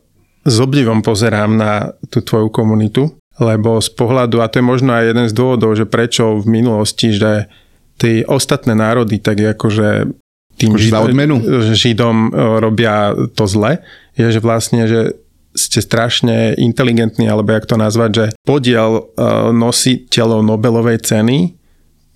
[0.47, 5.05] s obdivom pozerám na tú tvoju komunitu, lebo z pohľadu, a to je možno aj
[5.12, 7.49] jeden z dôvodov, že prečo v minulosti, že
[7.97, 10.12] tie ostatné národy tak akože
[10.59, 11.37] tým Akože odmenu?
[11.73, 13.81] Židom uh, robia to zle,
[14.18, 15.16] je, že vlastne, že
[15.53, 21.57] ste strašne inteligentní, alebo jak to nazvať, že podiel uh, nositeľov Nobelovej ceny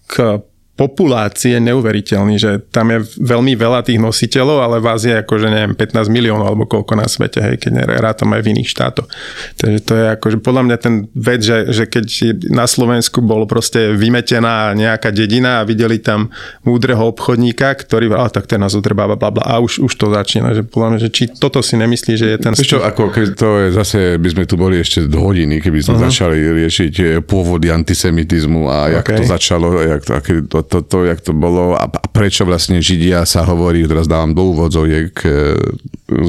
[0.09, 0.41] k
[0.77, 6.13] populácie neuveriteľný, že tam je veľmi veľa tých nositeľov, ale vás je akože neviem 15
[6.13, 9.09] miliónov alebo koľko na svete, hej, keď rátam aj v iných štátoch.
[9.57, 12.05] Takže to je akože podľa mňa ten vec, že, že keď
[12.53, 16.29] na Slovensku bol proste vymetená nejaká dedina a videli tam
[16.61, 20.53] múdreho obchodníka, ktorý, ale tak ten nás utreba, bla, bla, a už, už to začína,
[20.53, 22.53] že podľa mňa, že či toto si nemyslí, že je ten...
[22.53, 25.97] Čo, ako keď to je zase, by sme tu boli ešte do hodiny, keby sme
[25.97, 26.13] uh-huh.
[26.13, 29.23] začali riešiť eh, pôvody antisemitizmu a jak Okay.
[29.23, 32.83] to začalo, jak to, aké, to, to, to, jak to bolo a, a prečo vlastne
[32.83, 35.57] Židia sa hovorí, teraz dávam do úvodzoviek, eh,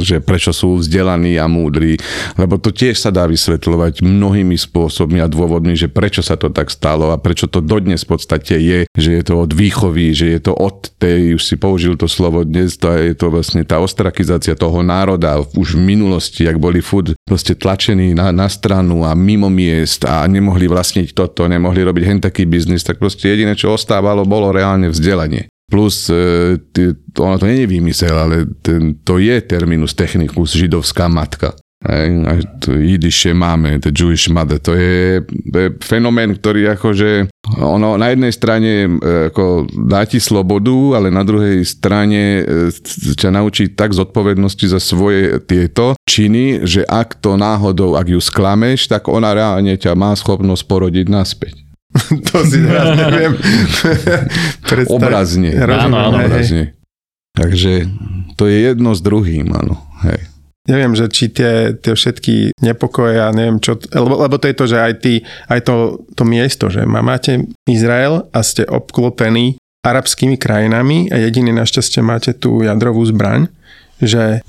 [0.02, 1.98] že prečo sú vzdelaní a múdri,
[2.38, 6.74] lebo to tiež sa dá vysvetľovať mnohými spôsobmi a dôvodmi, že prečo sa to tak
[6.74, 10.40] stalo a prečo to dodnes v podstate je, že je to od výchovy, že je
[10.50, 14.54] to od tej, už si použil to slovo dnes, to je to vlastne tá ostrakizácia
[14.54, 19.52] toho národa už v minulosti, ak boli furt proste tlačení na, na stranu a mimo
[19.52, 24.24] miest a nemohli vlastniť toto, nemohli robiť hen taký biznis, tak proste jediné, čo ostávalo,
[24.24, 25.52] bolo reálne vzdelanie.
[25.68, 26.56] Plus, e,
[27.20, 31.52] ono to nie je výmysel, ale ten, to je terminus technicus židovská matka.
[31.78, 32.10] Hej,
[32.58, 38.10] to Jidiše máme, the Jewish mother, to je, to je fenomén, ktorý akože, ono na
[38.10, 42.74] jednej strane e, ako dá ti slobodu, ale na druhej strane e,
[43.14, 48.90] ťa naučí tak zodpovednosti za svoje tieto činy, že ak to náhodou, ak ju sklameš,
[48.90, 51.62] tak ona reálne ťa má schopnosť porodiť naspäť.
[52.34, 53.38] to si teraz neviem
[54.70, 54.98] predstaviť.
[54.98, 55.54] Obrazne.
[55.54, 56.18] Rozumiem, Áno, áno.
[56.26, 56.74] Obrazne.
[57.38, 57.86] Takže
[58.34, 59.78] to je jedno s druhým, áno.
[60.02, 60.37] Hej.
[60.68, 64.66] Neviem, že či tie, tie všetky nepokoje a neviem čo, lebo, lebo to je to,
[64.68, 65.14] že aj, ty,
[65.48, 65.76] aj to,
[66.12, 72.36] to miesto, že má- máte Izrael a ste obklopení arabskými krajinami a jediný našťastie máte
[72.36, 73.48] tú jadrovú zbraň,
[73.98, 74.44] že...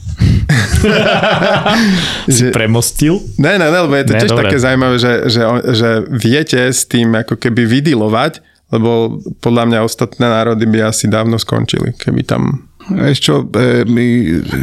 [2.28, 3.22] Si premostil?
[3.38, 4.42] Ne, ne, ne, lebo je to Ne, tiež dobre.
[4.44, 10.26] také zaujímavé, že, že, že viete s tým ako keby vydilovať, lebo podľa mňa ostatné
[10.26, 12.68] národy by asi dávno skončili, keby tam...
[12.88, 14.06] Vieš čo, e, my,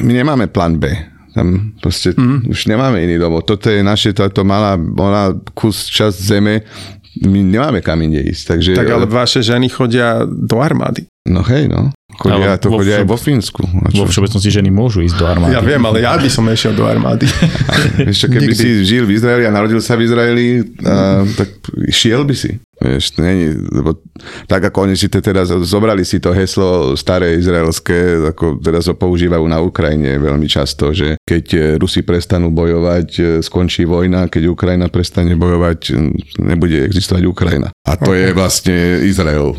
[0.02, 0.90] my nemáme plán B.
[1.36, 2.48] Tam proste mm.
[2.48, 3.44] už nemáme iný domov.
[3.44, 6.64] Toto je naše, táto malá, malá kus časť zeme,
[7.28, 8.56] my nemáme kam inde ísť.
[8.56, 11.08] Takže, Tak ale vaše ženy chodia do armády.
[11.28, 11.92] No hej, no.
[12.16, 13.62] Chodia, Ale to vo chodia aj všeob- vo Fínsku.
[13.92, 15.52] Vo všeobecnosti ženy môžu ísť do armády.
[15.52, 17.28] Ja viem, ale ja by som nešiel do armády.
[18.20, 18.62] Čo, keby Nikdy.
[18.62, 20.48] si žil v Izraeli a narodil sa v Izraeli,
[20.86, 21.50] a, tak
[21.92, 22.56] šiel by si.
[22.86, 23.98] Vieš, není, lebo
[24.46, 29.42] tak ako oni si teraz zobrali si to heslo staré izraelské, ako teraz ho používajú
[29.50, 34.88] na Ukrajine veľmi často, že keď e, Rusi prestanú bojovať, e, skončí vojna, keď Ukrajina
[34.94, 35.94] prestane bojovať, e,
[36.46, 37.68] nebude existovať Ukrajina.
[37.90, 39.58] A to je vlastne Izrael.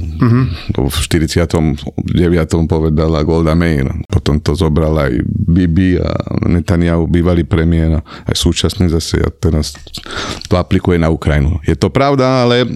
[0.79, 2.71] To v 49.
[2.71, 3.91] povedala Golda Meir.
[4.07, 6.15] Potom to zobral aj Bibi a
[6.47, 9.75] Netanyahu, bývalý premiér, a aj súčasný zase a teraz
[10.47, 11.59] to aplikuje na Ukrajinu.
[11.67, 12.67] Je to pravda, ale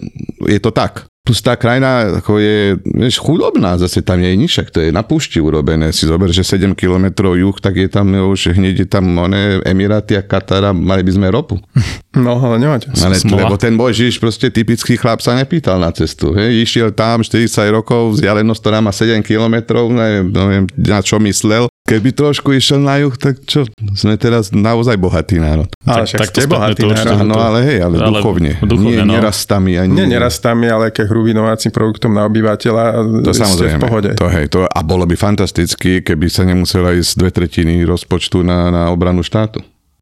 [0.46, 1.10] je to tak.
[1.20, 5.04] Plus tá krajina ako je vieš, chudobná, zase tam je nič, však to je na
[5.04, 5.92] púšti urobené.
[5.92, 10.16] Si zober, že 7 km juh, tak je tam už hneď je tam one, Emiráty
[10.16, 11.60] a Katara, mali by sme ropu.
[12.10, 12.90] No, ale nemáte.
[13.06, 13.46] Ale, Smola.
[13.46, 16.34] lebo ten boj Žiž, proste typický chlap sa nepýtal na cestu.
[16.34, 16.66] Hej.
[16.66, 21.70] Išiel tam 40 rokov, vzdialenosť, ktorá má 7 kilometrov, neviem, neviem, na čo myslel.
[21.88, 23.66] Keby trošku išiel na juh, tak čo?
[23.98, 25.66] Sme teraz naozaj bohatý národ.
[25.82, 27.18] Ale Tak- však ste bohatý to národ.
[27.18, 28.52] Áno, ale hej, ale, Ale duchovne.
[28.62, 29.14] duchovne, Nie no.
[29.18, 29.90] nerastami ani...
[29.98, 31.34] Nie nerastami, ale ke hrubý
[31.72, 32.84] produktom na obyvateľa.
[33.26, 33.78] To ste samozrejme.
[33.78, 34.10] v pohode.
[34.14, 38.70] To, hej, to, a bolo by fantasticky, keby sa nemusela ísť dve tretiny rozpočtu na,
[38.70, 39.58] na obranu štátu.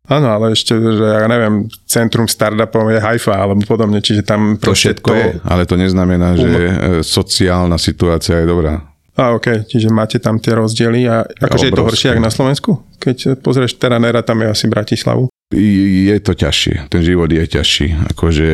[0.09, 4.73] Áno, ale ešte, že ja neviem, centrum startupov je Haifa alebo podobne, čiže tam To
[4.73, 8.88] všetko je, ale to neznamená, že Um- e, sociálna situácia je dobrá.
[9.19, 12.71] A ok, čiže máte tam tie rozdiely a akože je to horšie ako na Slovensku?
[13.03, 15.27] Keď pozrieš teda Nera, tam je asi Bratislavu.
[15.49, 18.13] Je to ťažšie, ten život je ťažší.
[18.13, 18.47] Akože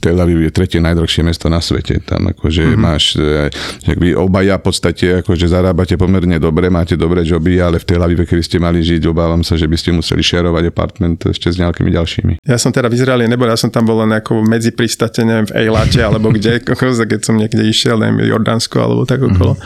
[0.00, 2.00] Tel Aviv je tretie najdrahšie mesto na svete.
[2.00, 2.80] Tam akože mm-hmm.
[2.80, 3.52] máš, e,
[3.84, 8.00] že vy obaja v podstate akože zarábate pomerne dobre, máte dobré joby, ale v Tel
[8.00, 11.60] Avive, keby ste mali žiť, obávam sa, že by ste museli šerovať apartment ešte s
[11.60, 12.32] nejakými ďalšími.
[12.48, 15.44] Ja som teda v Izraeli nebol, ja som tam bol len ako medzi pristate, neviem,
[15.44, 16.64] v Ejlate alebo kde,
[17.12, 19.60] keď som niekde išiel, neviem, Jordánsko alebo tak okolo.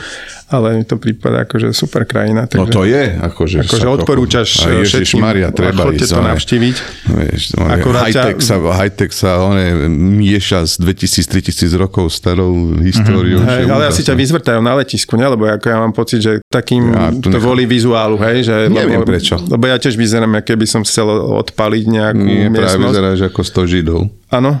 [0.49, 2.43] Ale mi to prípada akože super krajina.
[2.43, 3.57] No Takže, to je, akože...
[3.63, 6.09] akože odporúčaš trochu- všetkým, Maria, treba chodte ísť.
[6.09, 6.75] to navštíviť.
[7.05, 7.41] Vieš,
[7.79, 13.39] high-tech, sa, high-tech sa one, mieša s 2000-3000 rokov starou históriou.
[13.39, 15.25] Hej, že ale asi ťa vyzvrtajú na letisku, ne?
[15.27, 18.41] Lebo ako ja mám pocit, že takým Ja to nechám- volí vizuálu, hej?
[18.43, 19.37] Že, Neviem lebo, prečo.
[19.37, 21.05] Lebo ja tiež vyzerám, keby som chcel
[21.39, 22.89] odpaliť nejakú Nie, práve miestnosť.
[22.89, 23.99] vyzeráš ako 100 židov.
[24.27, 24.57] Áno.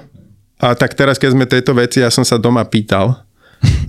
[0.59, 3.15] A tak teraz, keď sme tejto veci, ja som sa doma pýtal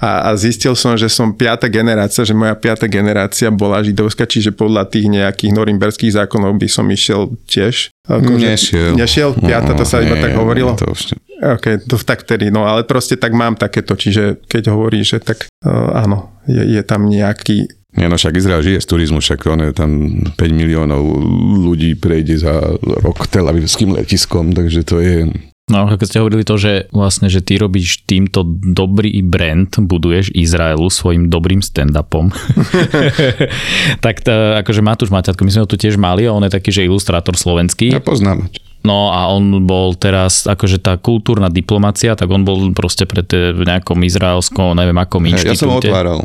[0.01, 4.57] a, a zistil som, že som piata generácia, že moja piata generácia bola židovská, čiže
[4.57, 7.93] podľa tých nejakých norimberských zákonov by som išiel tiež.
[8.09, 8.93] Akože- Nešiel.
[8.97, 9.31] Nešiel?
[9.37, 10.73] Piata, to sa iba Nie, tak hovorilo?
[10.81, 11.15] To už...
[11.41, 15.49] OK, to tak tedy, no ale proste tak mám takéto, čiže keď hovorí, že tak
[15.65, 19.61] uh, áno, je, je tam nejaký Nie, no však Izrael žije z turizmu, však on
[19.67, 19.91] je tam
[20.33, 21.03] 5 miliónov
[21.61, 25.17] ľudí prejde za rok Tel Avivským letiskom, takže to je...
[25.71, 30.91] No, keď ste hovorili to, že vlastne, že ty robíš týmto dobrý brand, buduješ Izraelu
[30.91, 32.35] svojim dobrým stand-upom.
[34.05, 36.75] tak to, akože Matúš Maťatko, my sme ho tu tiež mali a on je taký,
[36.75, 37.95] že ilustrátor slovenský.
[37.95, 38.51] Ja poznám.
[38.81, 43.53] No a on bol teraz, akože tá kultúrna diplomacia, tak on bol proste pre te,
[43.53, 45.93] v nejakom izraelskom, neviem akom Ja, ja som inštitúte.
[45.93, 46.25] otváral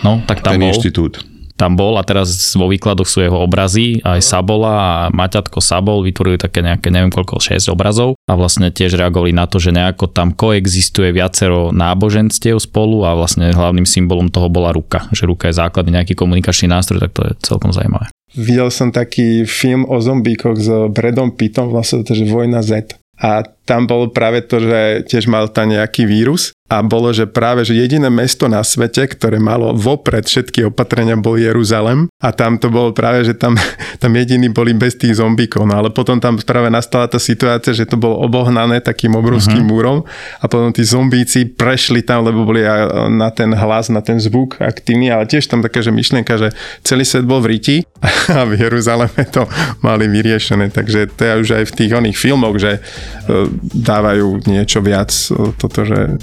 [0.00, 0.72] No, tak tam ten bol.
[0.72, 1.20] inštitút.
[1.60, 6.40] Tam bol a teraz vo výkladoch sú jeho obrazy, aj Sabola a Maťatko Sabol vytvorili
[6.40, 10.32] také nejaké, neviem koľko, 6 obrazov a vlastne tiež reagovali na to, že nejako tam
[10.32, 16.00] koexistuje viacero náboženstiev spolu a vlastne hlavným symbolom toho bola ruka, že ruka je základný
[16.00, 18.08] nejaký komunikačný nástroj, tak to je celkom zaujímavé.
[18.32, 22.96] Videl som taký film o zombíkoch s Bradom Pittom, vlastne to, že Vojna Z.
[23.20, 27.66] A tam bol práve to, že tiež mal tam nejaký vírus a bolo, že práve,
[27.66, 32.06] že jediné mesto na svete, ktoré malo vopred všetky opatrenia, bol Jeruzalem.
[32.22, 33.58] A tam to bolo práve, že tam,
[34.02, 37.90] tam jediní boli bez tých zombíkov, no ale potom tam práve nastala tá situácia, že
[37.90, 39.74] to bolo obohnané takým obrovským uh-huh.
[39.74, 39.98] múrom.
[40.38, 42.62] A potom tí zombíci prešli tam, lebo boli
[43.10, 46.54] na ten hlas, na ten zvuk aktívni, ale tiež tam taká, že myšlienka, že
[46.86, 47.76] celý svet bol v riti.
[48.30, 49.42] A v Jeruzaleme to
[49.82, 52.80] mali vyriešené, takže to je už aj v tých oných filmoch, že e,
[53.74, 56.14] dávajú niečo viac e, toto, že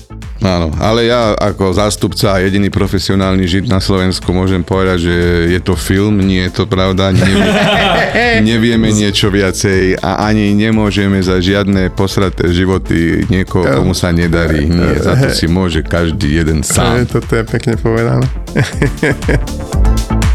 [0.42, 5.16] Áno, ale ja ako zástupca a jediný profesionálny žid na Slovensku môžem povedať, že
[5.58, 7.42] je to film, nie je to pravda, nevie,
[8.54, 14.70] nevieme niečo viacej a ani nemôžeme za žiadne posraté životy niekoho, komu sa nedarí.
[14.70, 17.10] Nie, za to si môže každý jeden sám.
[17.10, 18.26] Toto je pekne povedané.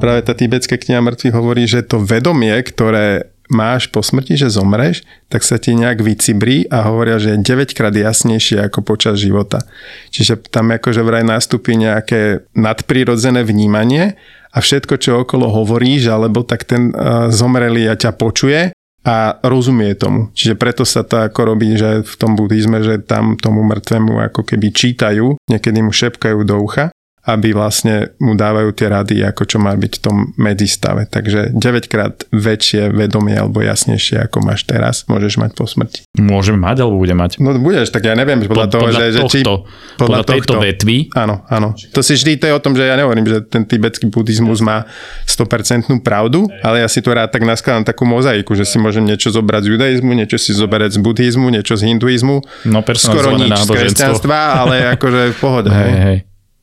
[0.00, 5.02] práve tá tibetská kniha mŕtvych hovorí, že to vedomie, ktoré máš po smrti, že zomreš,
[5.26, 9.66] tak sa ti nejak vycibrí a hovoria, že je 9 krát jasnejšie ako počas života.
[10.14, 14.14] Čiže tam akože vraj nastúpi nejaké nadprirodzené vnímanie
[14.54, 16.94] a všetko, čo okolo hovoríš, alebo tak ten
[17.34, 18.70] zomrelý a ťa počuje
[19.02, 20.30] a rozumie tomu.
[20.30, 24.46] Čiže preto sa to ako robí, že v tom buddhizme, že tam tomu mŕtvemu ako
[24.46, 26.94] keby čítajú, niekedy mu šepkajú do ucha
[27.30, 31.06] aby vlastne mu dávajú tie rady, ako čo má byť v tom medzistave.
[31.06, 36.02] Takže 9 krát väčšie vedomie alebo jasnejšie, ako máš teraz, môžeš mať po smrti.
[36.18, 37.38] Môžeme mať alebo bude mať?
[37.38, 39.40] No budeš, tak ja neviem, podľa Pod, toho, podľa že, tohto, že či...
[39.40, 39.58] Podľa,
[39.96, 40.96] podľa tejto tohto, vetvy?
[41.14, 41.68] Áno, áno.
[41.94, 44.88] To si vždy, to je o tom, že ja nehovorím, že ten tibetský buddhizmus má
[45.28, 49.30] 100% pravdu, ale ja si to rád tak naskladám takú mozaiku, že si môžem niečo
[49.30, 53.68] zobrať z judaizmu, niečo si zoberať z buddhizmu, niečo z hinduizmu, no, skoro nič z
[53.70, 55.70] kresťanstva, ale akože v pohode.
[55.80, 56.18] Hej, hej.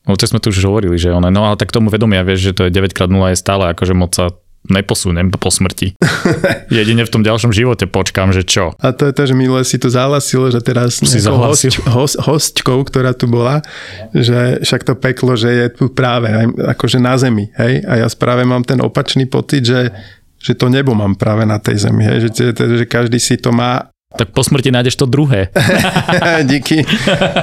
[0.08, 2.56] No to sme tu už hovorili, že ono, no ale tak tomu vedomia, vieš, že
[2.56, 4.32] to je 9x0 je stále akože moc sa
[4.67, 5.96] neposuniem po smrti.
[6.74, 8.76] Jedine v tom ďalšom živote počkám, že čo.
[8.84, 12.84] A to je to, že minule si to zahlasilo, že teraz si host, host, hostkou,
[12.84, 13.63] ktorá tu bola,
[14.12, 16.28] že však to peklo, že je tu práve
[16.60, 17.84] akože na zemi, hej?
[17.88, 19.91] A ja práve mám ten opačný pocit, že
[20.38, 22.30] že to nebo mám práve na tej zemi, hej?
[22.30, 25.52] Že, že každý si to má tak po smrti nájdeš to druhé.
[26.52, 26.88] Díky.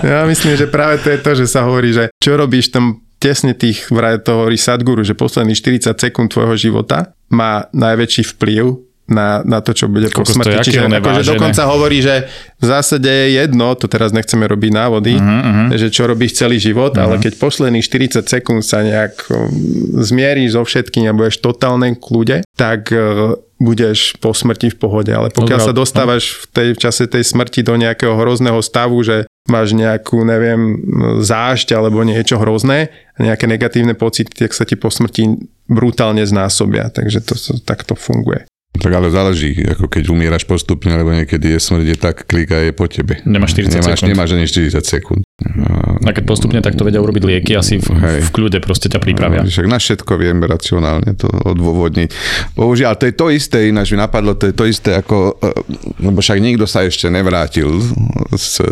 [0.01, 3.57] Ja myslím, že práve to je to, že sa hovorí, že čo robíš tam tesne
[3.57, 9.45] tých, vraj to hovorí Sadguru, že posledných 40 sekúnd tvojho života má najväčší vplyv na,
[9.45, 10.73] na to, čo bude po smrti.
[10.73, 12.25] Čiže akože dokonca hovorí, že
[12.57, 15.77] v zásade je jedno, to teraz nechceme robiť návody, uh-huh, uh-huh.
[15.77, 17.05] že čo robíš celý život, uh-huh.
[17.05, 19.53] ale keď posledných 40 sekúnd sa nejak um,
[20.01, 25.13] zmieríš so všetkým a budeš v totálnej kľude, tak uh, budeš po smrti v pohode.
[25.13, 29.05] Ale pokiaľ Dobre, sa dostávaš v, tej, v čase tej smrti do nejakého hrozného stavu,
[29.05, 30.81] že máš nejakú, neviem,
[31.21, 32.89] zášť alebo niečo hrozné,
[33.21, 36.89] nejaké negatívne pocity, tak sa ti po smrti brutálne znásobia.
[36.89, 38.49] Takže to, to takto funguje.
[38.75, 42.75] Tak ale záleží, ako keď umieraš postupne, alebo niekedy je smrť je tak, klika je
[42.75, 43.23] po tebe.
[43.23, 44.11] Nemáš 40 nemáš, sekúnd.
[44.11, 45.23] Nemáš ani 40 sekúnd.
[45.41, 47.89] A keď postupne takto vedia urobiť lieky, asi v,
[48.21, 49.41] v kľude proste ťa pripravia.
[49.41, 52.09] No, však na všetko vieme racionálne to odôvodniť.
[52.59, 55.55] Bohužiaľ, to je to isté, ináč mi napadlo, to je to isté ako, e,
[56.05, 57.71] lebo však nikto sa ešte nevrátil
[58.35, 58.67] z,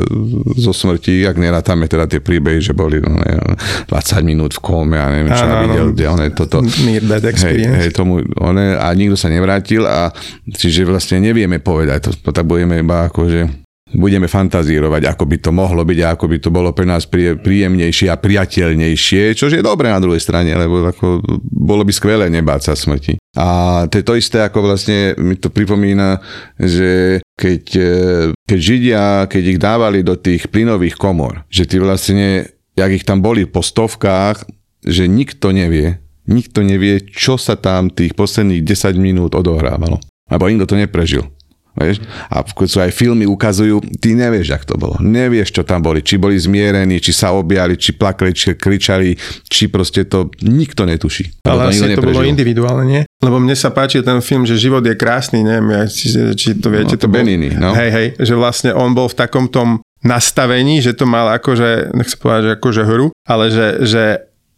[0.58, 4.98] zo smrti, ak nerátame teda tie príbehy, že boli no, ne, 20 minút v kóme
[4.98, 6.60] a neviem, čo videl, kde toto.
[6.82, 7.78] Near dead experience.
[7.78, 10.10] Hej, hej, tomu, one, a nikto sa nevrátil a
[10.50, 13.61] čiže vlastne nevieme povedať, to, to tak budeme iba akože
[13.92, 18.08] budeme fantazírovať, ako by to mohlo byť a ako by to bolo pre nás príjemnejšie
[18.08, 22.74] a priateľnejšie, čo je dobré na druhej strane, lebo ako bolo by skvelé nebáť sa
[22.76, 23.20] smrti.
[23.36, 26.20] A to je to isté, ako vlastne mi to pripomína,
[26.56, 27.96] že keď, e,
[28.44, 33.20] keď Židia, keď ich dávali do tých plynových komor, že ty vlastne, jak ich tam
[33.20, 34.44] boli po stovkách,
[34.84, 39.98] že nikto nevie, nikto nevie, čo sa tam tých posledných 10 minút odohrávalo.
[40.30, 41.28] Lebo nikto to neprežil.
[41.72, 42.04] Vieš?
[42.28, 45.00] A sú aj filmy ukazujú, ty nevieš, ak to bolo.
[45.00, 46.04] Nevieš, čo tam boli.
[46.04, 49.16] Či boli zmierení, či sa objali, či plakali, či kričali,
[49.48, 51.32] či proste to nikto netuší.
[51.48, 53.02] Ale asi to, to bolo individuálne, nie?
[53.24, 56.98] Lebo mne sa páči ten film, že život je krásny, neviem, či, či to viete.
[56.98, 57.72] No, to, to Beniny, no.
[57.72, 62.18] Hej, hej, že vlastne on bol v takom tom nastavení, že to mal akože, nechcem
[62.18, 64.04] povedať, že akože hru, ale že, že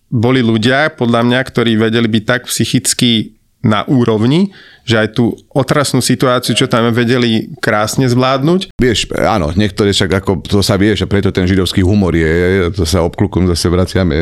[0.08, 4.52] boli ľudia, podľa mňa, ktorí vedeli byť tak psychicky na úrovni,
[4.84, 8.76] že aj tú otrasnú situáciu, čo tam vedeli krásne zvládnuť.
[8.76, 12.84] Vieš, áno, niektoré však ako to sa vie, že preto ten židovský humor je, to
[12.84, 14.14] sa obklukom zase vraciame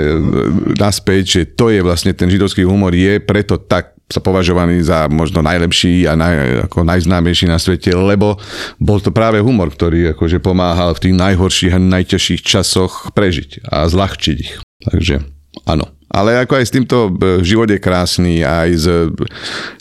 [0.79, 5.41] naspäť, že to je vlastne ten židovský humor je preto tak sa považovaný za možno
[5.41, 8.37] najlepší a naj, ako najznámejší na svete, lebo
[8.77, 13.89] bol to práve humor, ktorý akože pomáhal v tých najhorších a najťažších časoch prežiť a
[13.89, 14.61] zľahčiť ich.
[14.85, 15.87] Takže áno.
[16.13, 18.87] Ale ako aj s týmto e, život je krásny, aj z,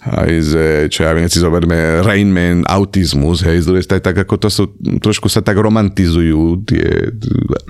[0.08, 0.52] aj z
[0.88, 4.48] čo ja viem, si zoberme Rain Man, autizmus, hej, z druhej strany, tak ako to
[4.48, 4.64] sú,
[5.04, 7.12] trošku sa tak romantizujú tie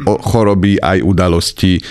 [0.06, 1.82] choroby, aj udalosti,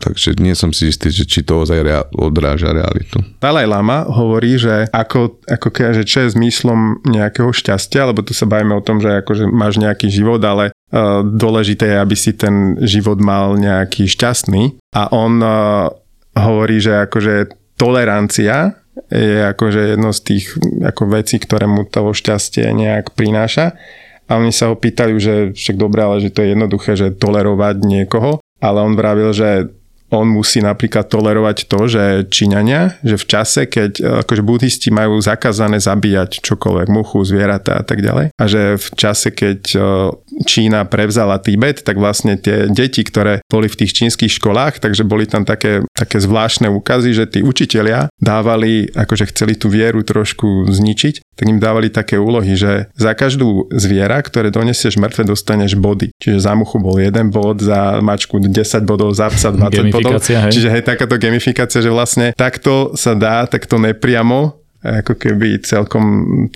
[0.00, 3.20] Takže nie som si istý, že či to ozaj rea- odráža realitu.
[3.36, 8.48] Dalaj Lama hovorí, že ako, ako že čo je zmyslom nejakého šťastia, lebo tu sa
[8.48, 12.80] bavíme o tom, že akože máš nejaký život, ale uh, dôležité je, aby si ten
[12.80, 14.80] život mal nejaký šťastný.
[14.96, 15.92] A on uh,
[16.32, 18.80] hovorí, že akože tolerancia
[19.12, 20.44] je akože jedno z tých
[20.84, 23.76] ako vecí, ktoré mu to šťastie nejak prináša.
[24.30, 27.82] A oni sa ho pýtajú, že však dobré, ale že to je jednoduché, že tolerovať
[27.82, 28.38] niekoho.
[28.62, 29.72] Ale on vravil, že
[30.10, 35.22] on musí napríklad tolerovať to, že Číňania, že v čase, keď e, akože buddhisti majú
[35.22, 39.80] zakázané zabíjať čokoľvek, muchu, zvieratá a tak ďalej, a že v čase, keď e,
[40.40, 45.28] Čína prevzala Tibet, tak vlastne tie deti, ktoré boli v tých čínskych školách, takže boli
[45.28, 51.20] tam také, také zvláštne úkazy, že tí učitelia dávali, akože chceli tú vieru trošku zničiť,
[51.36, 56.12] tak im dávali také úlohy, že za každú zviera, ktoré donesieš mŕtve, dostaneš body.
[56.20, 58.52] Čiže za muchu bol jeden bod, za mačku 10
[58.84, 60.20] bodov, za psa 20 bodov.
[60.20, 60.52] Hej.
[60.52, 66.04] Čiže hej, takáto gamifikácia, že vlastne takto sa dá, takto nepriamo ako keby celkom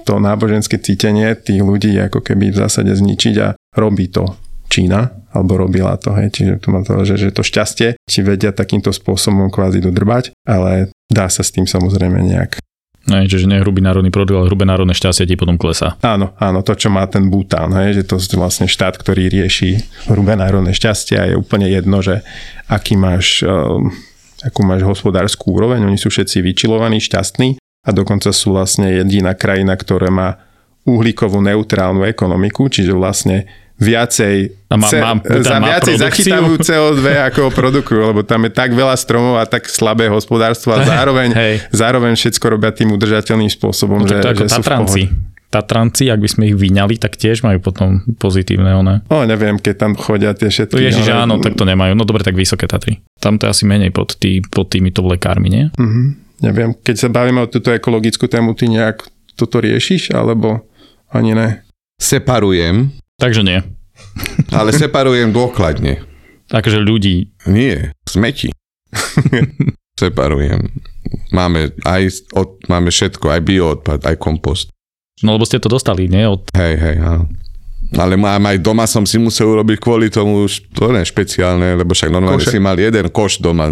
[0.00, 4.32] to náboženské cítenie tých ľudí ako keby v zásade zničiť a robí to
[4.72, 8.50] Čína, alebo robila to, hej, čiže to má to, že, že to šťastie ti vedia
[8.50, 12.58] takýmto spôsobom kvázi dodrbať, ale dá sa s tým samozrejme nejak
[13.04, 16.00] No, čiže nie hrubý národný produkt, ale hrubé národné šťastie ti potom klesá.
[16.00, 19.76] Áno, áno, to, čo má ten Bután, hej, že to je vlastne štát, ktorý rieši
[20.08, 22.24] hrubé národné šťastie a je úplne jedno, že
[22.64, 23.92] aký máš, um,
[24.40, 29.76] akú máš hospodárskú úroveň, oni sú všetci vyčilovaní, šťastní a dokonca sú vlastne jediná krajina,
[29.76, 30.40] ktorá má
[30.84, 35.12] uhlíkovú neutrálnu ekonomiku, čiže vlastne viacej, a má, má,
[35.42, 39.66] za má viacej zachytavujú CO2 ako produkujú, lebo tam je tak veľa stromov a tak
[39.66, 41.54] slabé hospodárstvo a zároveň, Hej.
[41.74, 45.02] zároveň všetko robia tým udržateľným spôsobom, No, že, to ako že sú Tatranci.
[45.50, 49.06] Tatranci, ak by sme ich vyňali, tak tiež majú potom pozitívne one.
[49.06, 50.78] O, neviem, keď tam chodia tie všetky.
[50.78, 51.94] Ježiš, ale- áno, tak to nemajú.
[51.94, 53.02] No dobre, tak vysoké Tatry.
[53.18, 55.64] Tam to je asi menej pod, tý, pod týmito lekármi, nie?
[55.74, 56.02] Mhm,
[56.44, 60.68] neviem, keď sa bavíme o túto ekologickú tému, ty nejak toto riešiš, alebo
[61.08, 61.48] ani ne?
[61.96, 63.64] Separujem, Takže nie.
[64.52, 66.04] ale separujem dôkladne.
[66.52, 67.32] Takže ľudí.
[67.48, 68.52] Nie, smeti.
[70.00, 70.74] Separujem.
[71.30, 74.74] Máme aj od, máme všetko, aj bioodpad, aj kompost.
[75.22, 76.26] No lebo ste to dostali, nie?
[76.26, 76.50] Od...
[76.52, 77.30] Hej, hej, áno.
[77.94, 81.94] Ale mám aj doma som si musel urobiť kvôli tomu už to ne špeciálne, lebo
[81.94, 82.58] však normálne Koše.
[82.58, 83.70] si mal jeden koš doma,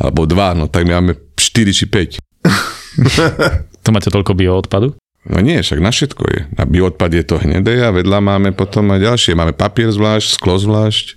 [0.00, 2.20] alebo dva, no tak my máme 4 či 5.
[3.80, 4.92] To máte toľko bioodpadu?
[5.24, 6.40] No nie, však na všetko je.
[6.52, 9.32] Na bioodpad je to hnedé a vedľa máme potom aj ďalšie.
[9.32, 11.16] Máme papier zvlášť, sklo zvlášť,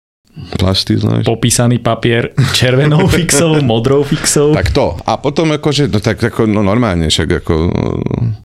[0.60, 1.28] plasty zvlášť.
[1.28, 4.56] Popísaný papier červenou fixou, modrou fixou.
[4.56, 4.96] Tak to.
[5.04, 7.54] A potom akože, no tak ako, no normálne, však ako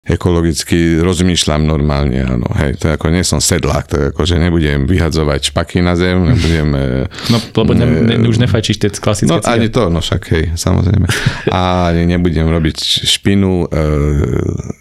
[0.08, 5.84] ekologicky rozmýšľam normálne, áno, hej, to ako nie som sedlák, to akože nebudem vyhadzovať špaky
[5.84, 6.68] na zem, nebudem...
[6.74, 6.84] e,
[7.28, 9.76] No, lebo ne, ne, už nefajčíš tie klasické No ani cigarety.
[9.76, 11.06] to, no však hej, samozrejme.
[11.52, 11.60] A
[11.92, 13.88] ani nebudem robiť špinu, e,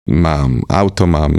[0.08, 1.36] mám auto, mám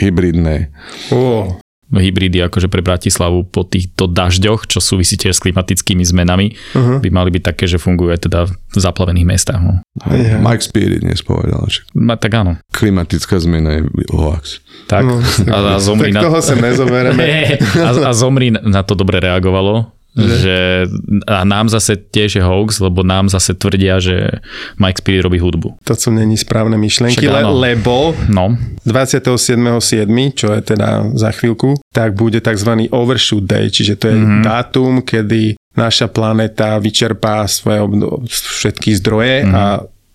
[0.00, 0.72] hybridné,
[1.12, 1.56] Ó,
[1.92, 6.98] hybridy akože pre Bratislavu po týchto dažďoch, čo súvisí tiež s klimatickými zmenami, uh-huh.
[7.04, 9.60] by mali byť také, že fungujú aj teda v zaplavených mestách.
[9.60, 9.74] No.
[10.08, 10.40] Hej, hej.
[10.40, 12.52] Mike Spirit dnes povedal, že Ma- Tak áno.
[12.72, 14.64] klimatická zmena je hoax.
[14.88, 15.02] Tak.
[15.04, 15.20] No,
[15.52, 16.22] a, a zomri tak na...
[16.30, 17.24] toho sa nezoberieme.
[17.88, 20.86] a, a zomri na to dobre reagovalo, že
[21.24, 24.38] a nám zase tiež je hoax, lebo nám zase tvrdia, že
[24.76, 25.74] Mike Spirit robí hudbu.
[25.82, 28.54] To sú není správne myšlenky, Však le, lebo No,
[28.84, 32.70] 27.7., čo je teda za chvíľku, tak bude tzv.
[32.88, 34.22] overshoot day, čiže to je Mhm.
[34.22, 34.42] mm-hmm.
[34.44, 35.42] dátum, kedy
[35.74, 37.82] naša planéta vyčerpá svoje
[38.24, 39.52] všetky zdroje mm-hmm.
[39.52, 39.64] a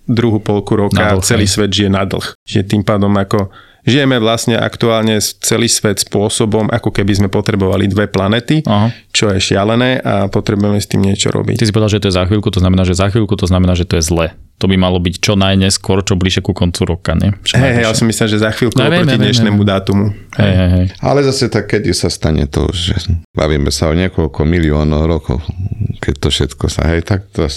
[0.05, 1.13] druhú polku roka Mhm.
[1.13, 1.51] Dlh, celý hej.
[1.51, 2.25] svet žije na dlh.
[2.41, 3.51] Čiže tým pádom ako
[3.89, 8.93] žijeme vlastne aktuálne celý svet spôsobom, ako keby sme potrebovali dve planety, aha.
[9.09, 11.57] čo je šialené a potrebujeme s tým niečo robiť.
[11.57, 13.73] Ty si povedal, že to je za chvíľku, to znamená, že za chvíľku to znamená,
[13.73, 14.27] že to je zle.
[14.59, 17.31] To by malo byť čo najneskôr, čo bližšie ku koncu roka, nie?
[17.47, 20.11] Čo Hej, hej, ja som myslel, že za chvíľku No, oproti dnešnému dátumu.
[20.35, 20.85] Hej, hej, hej.
[20.99, 22.99] Ale zase tak, kedy sa stane to, že
[23.31, 25.39] bavíme sa o niekoľko miliónov rokov,
[26.03, 27.47] keď to všetko sa, hej, tak to,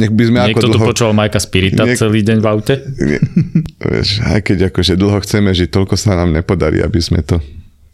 [0.00, 0.86] nech by sme Niekto ako tu dlho...
[0.88, 2.74] počúval Majka Spirita Niek- celý deň v aute?
[2.96, 3.20] Nie,
[3.84, 7.36] vieš, aj keď akože dlho chceme žiť, toľko sa nám nepodarí, aby sme to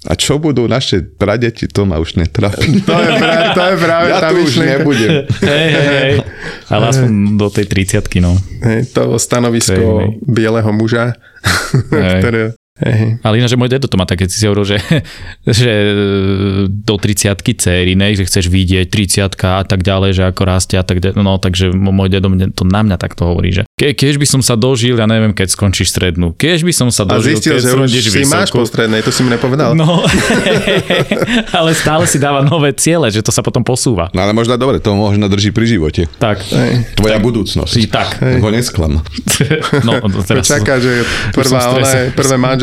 [0.06, 2.78] a čo budú naše pradeti, to ma už netrápi.
[2.86, 4.70] To je, práve, to je práve Ja tá tu už myšlienka.
[4.78, 5.10] nebudem.
[5.42, 6.12] Hej, hej, hej.
[6.70, 8.32] Ale aspoň do tej 30 no.
[8.62, 10.22] Hej, to stanovisko To je iné.
[10.22, 11.18] bieleho muža,
[11.90, 12.12] Hej.
[12.22, 12.42] ktoré...
[12.76, 13.24] Hej.
[13.24, 14.78] Ale ináč, že môj dedo to má také, si si hovoril, že,
[15.64, 15.72] že
[16.68, 21.00] do 30 cérinej, že chceš vidieť 30 a tak ďalej, že ako rastie a tak
[21.00, 21.16] ďalej.
[21.16, 24.60] No, takže môj dedo to na mňa takto hovorí, že ke, keď by som sa
[24.60, 27.72] dožil, ja neviem, keď skončíš strednú, keď by som sa A dožil, zistil, keď že
[27.72, 28.60] už si máš vysokú.
[28.60, 29.72] po strednej, to si mi nepovedal.
[29.72, 30.04] No,
[31.58, 34.12] ale stále si dáva nové ciele, že to sa potom posúva.
[34.12, 36.02] No ale možno dobre, to možno drží pri živote.
[36.20, 36.96] Tak, Hej.
[36.96, 37.72] Tvoja budúcnosť.
[37.88, 38.20] tak.
[38.20, 39.00] Ho nesklam.
[39.86, 41.98] No, teraz čaká, že prvá, som v strese.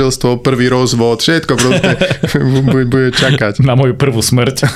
[0.03, 1.95] Manželstvo, prvý rozvod, všetko proste
[2.67, 3.63] bude, bude čakať.
[3.63, 4.67] na moju prvú smrť.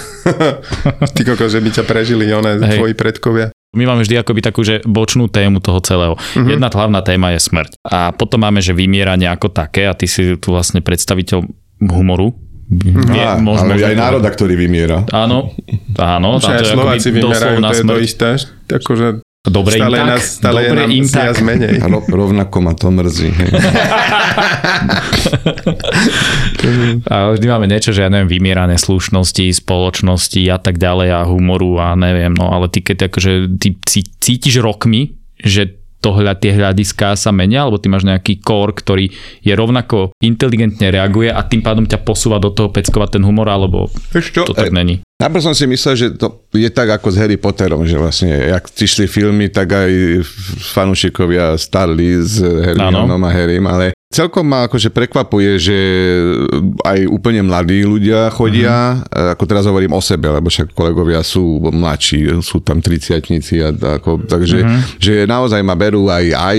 [1.15, 2.79] Ty koko, že by ťa prežili one Hej.
[2.79, 3.47] tvoji predkovia.
[3.75, 6.15] My máme vždy akoby takú, že bočnú tému toho celého.
[6.15, 6.47] Mm-hmm.
[6.49, 7.75] Jedna hlavná téma je smrť.
[7.83, 11.43] A potom máme, že vymieranie ako také a ty si tu vlastne predstaviteľ
[11.83, 12.31] humoru.
[12.67, 15.03] Vie, Á, mož- ale možno aj to- národa, ktorý vymiera.
[15.11, 15.51] Áno,
[15.99, 16.39] áno.
[16.39, 18.29] Aj to je Slováci doslovná to je to isté.
[18.71, 20.09] Akože Dobre im stále, je tak.
[20.09, 21.39] nás, stále je Dobre nám im tak.
[21.39, 21.75] menej.
[21.87, 23.29] Ro, rovnako ma to mrzí.
[27.07, 31.79] A vždy máme niečo, že ja neviem, vymierané slušnosti, spoločnosti a tak ďalej a humoru
[31.79, 36.53] a neviem, no ale ty keď akože ty cí- cítiš rokmi, že to hľa, tie
[36.53, 39.05] hľadiská sa menia, alebo ty máš nejaký core, ktorý
[39.41, 43.89] je rovnako inteligentne reaguje a tým pádom ťa posúva do toho peckovať ten humor, alebo
[44.13, 44.45] čo?
[44.45, 44.95] to tak E, není.
[45.17, 48.69] Najprv som si myslel, že to je tak ako s Harry Potterom, že vlastne, jak
[48.69, 50.21] išli filmy, tak aj
[50.77, 55.77] fanúšikovia starli s Hermionom a Harrym, ale celkom ma akože prekvapuje, že
[56.85, 59.33] aj úplne mladí ľudia chodia, mm-hmm.
[59.35, 63.19] ako teraz hovorím o sebe, lebo však kolegovia sú mladší, sú tam 30
[63.65, 64.81] a ako, takže mm-hmm.
[65.01, 66.57] že naozaj ma berú aj, aj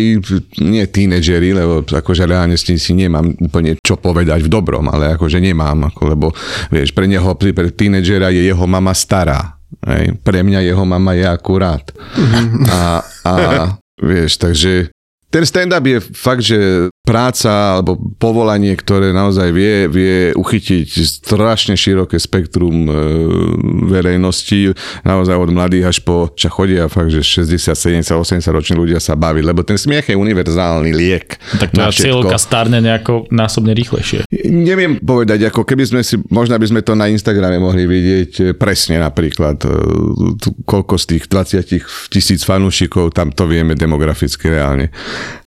[0.60, 5.16] nie tínedžeri, lebo akože reálne s tým si nemám úplne čo povedať v dobrom, ale
[5.16, 6.26] akože nemám, ako, lebo
[6.68, 9.58] vieš, pre neho, pre tínedžera je jeho mama stará.
[9.84, 10.16] Hej.
[10.24, 11.84] Pre mňa jeho mama je akurát.
[12.72, 13.32] A, a
[14.08, 14.88] vieš, takže
[15.28, 20.88] ten stand-up je fakt, že práca alebo povolanie, ktoré naozaj vie, vie uchytiť
[21.24, 22.92] strašne široké spektrum e,
[23.88, 24.76] verejnosti,
[25.08, 29.16] naozaj od mladých až po, čo chodia fakt, že 60, 70, 80 roční ľudia sa
[29.16, 31.40] baví, lebo ten smiech je univerzálny liek.
[31.56, 34.28] Tak to cieľovka starne nejako násobne rýchlejšie.
[34.44, 38.42] Neviem povedať, ako keby sme si, možno by sme to na Instagrame mohli vidieť e,
[38.52, 39.68] presne napríklad, e,
[40.68, 44.92] koľko z tých 20 tisíc fanúšikov, tam to vieme demograficky reálne.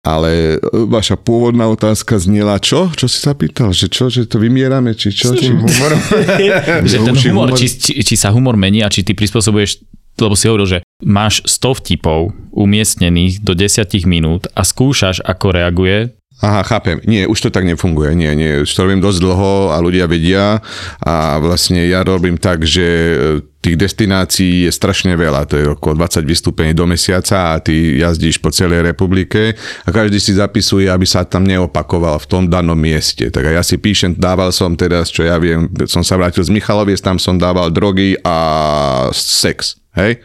[0.07, 2.94] Ale e, vaša pôvodná otázka znela čo?
[2.94, 3.74] Čo si sa pýtal?
[3.74, 4.04] Že čo?
[4.07, 4.94] Že to vymierame?
[4.94, 5.34] Či čo?
[5.34, 5.50] Či...
[5.50, 5.98] Humorom.
[6.90, 9.82] že ten humor, humor- či, či, či sa humor mení a či ty prispôsobuješ
[10.16, 16.16] lebo si hovoril, že máš 100 vtipov umiestnených do 10 minút a skúšaš, ako reaguje
[16.37, 17.01] Aha, chápem.
[17.09, 18.12] Nie, už to tak nefunguje.
[18.12, 18.61] Nie, nie.
[18.61, 20.61] Už to robím dosť dlho a ľudia vedia
[21.01, 23.16] a vlastne ja robím tak, že e,
[23.64, 25.49] tých destinácií je strašne veľa.
[25.49, 30.20] To je okolo 20 vystúpení do mesiaca a ty jazdíš po celej republike a každý
[30.20, 33.32] si zapisuje, aby sa tam neopakoval v tom danom mieste.
[33.32, 37.01] Tak ja si píšem, dával som teraz, čo ja viem, som sa vrátil z Michaloviec,
[37.01, 39.80] tam som dával drogy a sex.
[39.97, 40.20] Hej?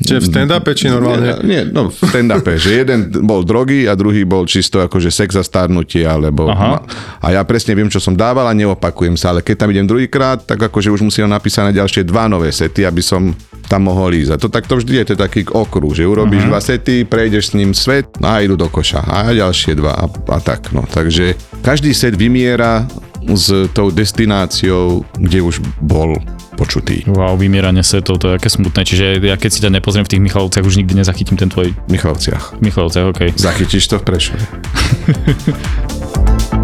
[0.00, 1.44] Čiže v stand-upe či normálne?
[1.44, 5.36] Nie, nie, no v stand-upe, že jeden bol drogy a druhý bol čisto akože sex
[5.36, 6.48] a starnutie, alebo...
[6.48, 6.80] Aha.
[7.20, 10.48] A ja presne viem, čo som dával a neopakujem sa, ale keď tam idem druhýkrát,
[10.48, 13.36] tak akože už musím napísať na ďalšie dva nové sety, aby som
[13.68, 14.32] tam mohol ísť.
[14.32, 16.56] A to takto vždy je, to je taký okruh, že urobíš uh-huh.
[16.56, 19.04] dva sety, prejdeš s ním svet a idú do koša.
[19.04, 20.72] A ďalšie dva a, a tak.
[20.72, 20.88] No.
[20.88, 22.88] Takže každý set vymiera
[23.36, 26.16] s tou destináciou, kde už bol
[26.58, 27.06] počutý.
[27.06, 28.82] wow, vymieranie setov, to je aké smutné.
[28.82, 32.58] Čiže ja keď si ťa nepozriem v tých Michalovciach, už nikdy nezachytím ten tvoj Michalovciach.
[32.58, 33.20] Michalovciach, OK.
[33.38, 34.42] Zachytíš to v Prešove.